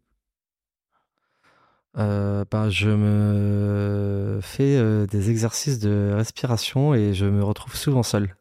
[1.95, 8.36] Bah, je me fais des exercices de respiration et je me retrouve souvent seul.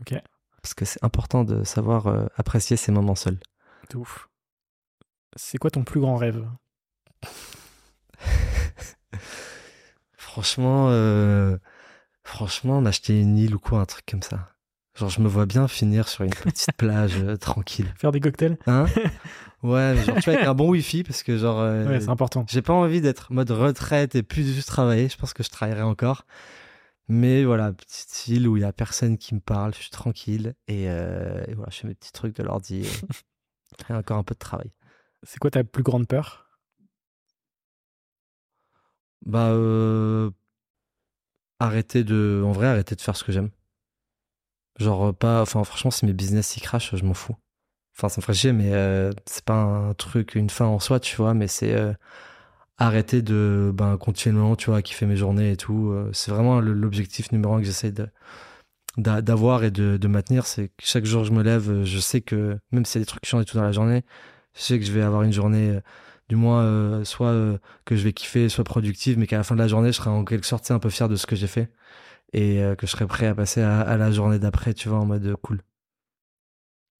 [0.00, 0.14] Ok
[0.64, 3.36] parce que c'est important de savoir euh, apprécier ces moments seuls.
[3.86, 4.30] C'est ouf.
[5.36, 6.42] C'est quoi ton plus grand rêve?
[10.16, 11.58] Franchement, euh,
[12.22, 14.52] franchement, m'acheter une île ou quoi, un truc comme ça.
[14.94, 17.92] Genre, je me vois bien finir sur une petite plage euh, tranquille.
[17.98, 18.56] Faire des cocktails?
[18.66, 18.86] Hein?
[19.62, 21.58] Ouais, genre, tu vois, avec un bon wifi, parce que genre.
[21.62, 22.44] ouais, c'est important.
[22.48, 25.08] J'ai pas envie d'être mode retraite et plus du tout travailler.
[25.08, 26.26] Je pense que je travaillerai encore.
[27.08, 30.54] Mais voilà, petite île où il y a personne qui me parle, je suis tranquille
[30.68, 32.86] et, euh, voilà, je fais mes petits trucs de l'ordi
[33.90, 34.70] et, encore un peu de travail.
[35.22, 36.48] C'est quoi ta plus grande peur?
[39.26, 40.30] Bah, euh,
[41.58, 43.50] arrêter de, en vrai, arrêter de faire ce que j'aime.
[44.78, 47.36] Genre pas, enfin franchement, si mes business s'y crachent, je m'en fous.
[47.96, 51.00] Enfin, ça me ferait chier, mais euh, c'est pas un truc, une fin en soi,
[51.00, 51.74] tu vois, mais c'est
[52.78, 55.90] arrêter de ben, continuellement, tu vois, kiffer mes journées et tout.
[55.90, 57.92] Euh, c'est vraiment l'objectif numéro un que j'essaie
[58.96, 62.20] d'avoir et de, de maintenir, c'est que chaque jour je me lève, euh, je sais
[62.20, 64.04] que même s'il y a des trucs qui changent et tout dans la journée,
[64.54, 65.80] je sais que je vais avoir une journée, euh,
[66.28, 67.34] du moins, soit
[67.84, 70.08] que je vais kiffer, soit productive, mais qu'à la fin de la journée, je serai
[70.08, 71.70] en quelque sorte un peu fier de ce que j'ai fait
[72.32, 75.04] et que je serai prêt à passer à, à la journée d'après, tu vois, en
[75.04, 75.60] mode cool.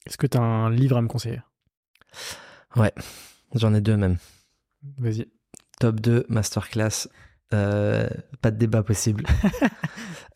[0.04, 1.40] Est-ce que tu as un livre à me conseiller?
[2.76, 2.92] Ouais,
[3.54, 4.18] j'en ai deux même.
[4.98, 5.33] Vas-y
[5.80, 7.08] top 2 masterclass
[7.52, 8.08] Euh,
[8.40, 9.24] pas de débat possible.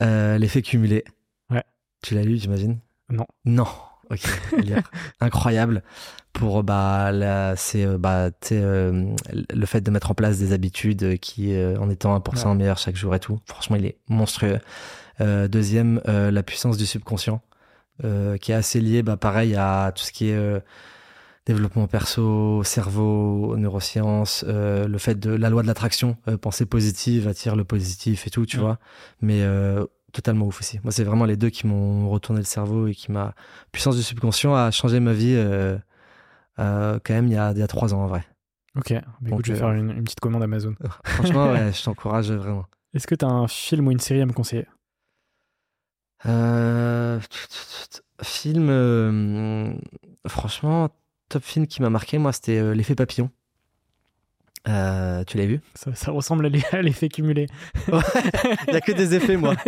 [0.01, 1.03] Euh, L'effet cumulé.
[1.51, 1.64] Ouais.
[2.05, 2.78] Tu l'as lu, j'imagine?
[3.11, 3.26] Non.
[3.45, 3.66] Non.
[4.11, 4.20] Ok.
[5.20, 5.82] Incroyable.
[6.32, 7.11] Pour bah,
[7.57, 11.91] c'est euh, bah, sais, euh, le fait de mettre en place des habitudes qui, en
[11.91, 12.55] étant 1% Ouais.
[12.55, 13.41] meilleur chaque jour et tout.
[13.47, 14.61] Franchement, il est monstrueux.
[15.20, 17.43] Deuxième, la puissance du subconscient,
[18.41, 20.62] qui est assez liée, bah, pareil, à tout ce qui est
[21.49, 27.26] développement perso, cerveau, neurosciences, euh, le fait de la loi de l'attraction, euh, pensée positive
[27.26, 28.62] attire le positif et tout, tu Ouais.
[28.62, 28.78] vois.
[29.20, 30.78] Mais euh, totalement ouf aussi.
[30.84, 33.34] Moi, c'est vraiment les deux qui m'ont retourné le cerveau et qui m'a.
[33.72, 35.36] Puissance du subconscient a changé ma vie
[36.57, 38.24] quand même il y, a, il y a trois ans en vrai.
[38.76, 40.74] Ok, bah, écoute, Donc, je vais faire une, une petite commande Amazon.
[41.05, 42.66] Franchement, ouais, je t'encourage vraiment.
[42.94, 44.66] Est-ce que tu as un film ou une série à me conseiller?
[48.22, 49.78] Film,
[50.26, 50.88] franchement,
[51.29, 53.31] top film qui m'a marqué, moi, c'était euh, L'effet papillon.
[54.68, 55.61] Euh, tu l'as vu?
[55.74, 57.47] Ça, ça ressemble à l'e- à l'effet cumulé.
[57.89, 59.55] Il n'y a que des effets, moi.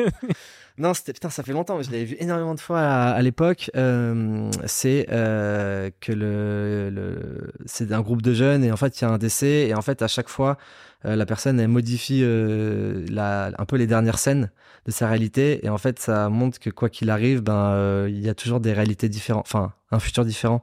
[0.80, 3.22] Non, c'était putain, ça fait longtemps, mais je l'avais vu énormément de fois à, à
[3.22, 3.70] l'époque.
[3.76, 9.04] Euh, c'est euh, que le, le c'est un groupe de jeunes et en fait il
[9.04, 10.56] y a un décès et en fait à chaque fois
[11.04, 14.50] euh, la personne elle modifie la, un peu les dernières scènes
[14.86, 18.28] de sa réalité et en fait ça montre que quoi qu'il arrive, ben il y
[18.28, 20.62] a toujours des réalités différentes, enfin un futur différent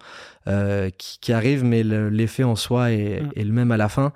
[0.97, 3.31] qui, qui arrive, mais le- l'effet en soi est, Mm.
[3.35, 4.13] est le même à la fin.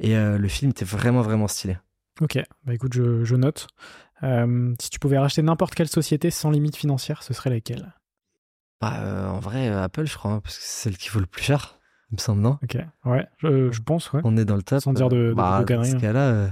[0.00, 1.76] Et le film était vraiment vraiment stylé.
[2.20, 3.66] Ok, bah écoute, je, je note.
[4.24, 7.94] Euh, si tu pouvais racheter n'importe quelle société sans limite financière, ce serait laquelle
[8.80, 11.20] Bah, euh, en vrai, euh, Apple, je crois, hein, parce que c'est celle qui vaut
[11.20, 11.78] le plus cher,
[12.10, 12.58] il me semble, non?
[12.62, 14.20] Ok, ouais, je, je pense, ouais.
[14.24, 14.80] On est dans le top.
[14.80, 15.84] Sans dire de- de- bah, de Dans hein.
[15.84, 16.48] ce cas-là, euh,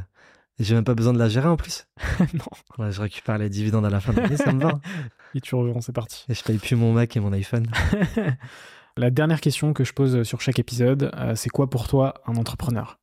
[0.59, 1.87] j'ai même pas besoin de la gérer en plus.
[2.35, 2.45] non.
[2.79, 4.79] Ouais, je récupère les dividendes à la fin de l'année, ça me va.
[5.35, 6.25] Et tu revends, c'est parti.
[6.29, 7.67] Et je paye plus mon Mac et mon iPhone.
[8.99, 12.37] La dernière question que je pose sur chaque épisode, euh, c'est quoi pour toi un
[12.37, 12.99] entrepreneur?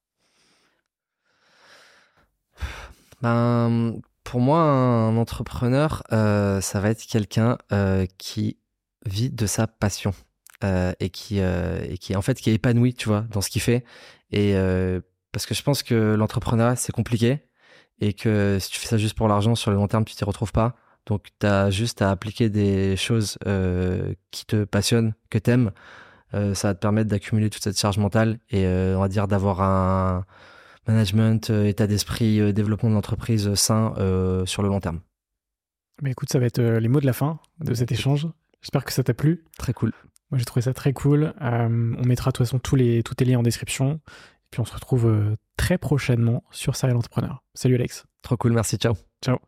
[3.24, 4.00] Ben,
[4.30, 8.60] pour moi, un entrepreneur, euh, ça va être quelqu'un euh, qui
[9.08, 10.14] vit de sa passion
[10.64, 13.84] euh, et qui en fait est épanoui, tu vois, dans ce qu'il fait.
[14.32, 14.54] Et
[15.32, 17.40] parce que je pense que l'entrepreneuriat c'est compliqué
[18.02, 20.24] et que si tu fais ça juste pour l'argent sur le long terme, tu t'y
[20.24, 20.76] retrouves pas.
[21.08, 23.40] Donc, tu as juste à appliquer des choses
[24.30, 25.72] qui te passionnent, que t'aimes.
[26.34, 30.24] Ça va te permettre d'accumuler toute cette charge mentale et on va dire d'avoir un
[30.90, 35.00] management, euh, état d'esprit, euh, développement de l'entreprise sain euh, sur le long terme.
[36.02, 38.28] Bah écoute, ça va être les mots de la fin de cet échange.
[38.62, 39.44] J'espère que ça t'a plu.
[39.58, 39.92] Très cool.
[40.32, 41.34] Moi, j'ai trouvé ça très cool.
[41.42, 43.94] Euh, on mettra de toute façon tous les, tous tes liens en description.
[43.94, 47.44] Et puis, on se retrouve très prochainement sur Serial Entrepreneur.
[47.54, 48.06] Salut Alex.
[48.22, 48.96] Trop cool, merci, ciao.
[49.24, 49.40] Ciao.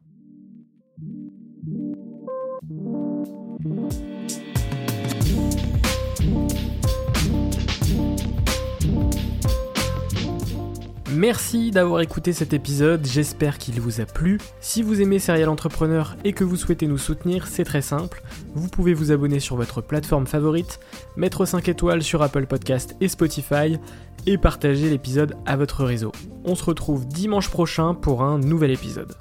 [11.21, 14.39] Merci d'avoir écouté cet épisode, j'espère qu'il vous a plu.
[14.59, 18.23] Si vous aimez Serial Entrepreneur et que vous souhaitez nous soutenir, c'est très simple.
[18.55, 20.79] Vous pouvez vous abonner sur votre plateforme favorite,
[21.17, 23.77] mettre 5 étoiles sur Apple Podcast et Spotify
[24.25, 26.11] et partager l'épisode à votre réseau.
[26.43, 29.13] On se retrouve dimanche prochain pour un nouvel épisode.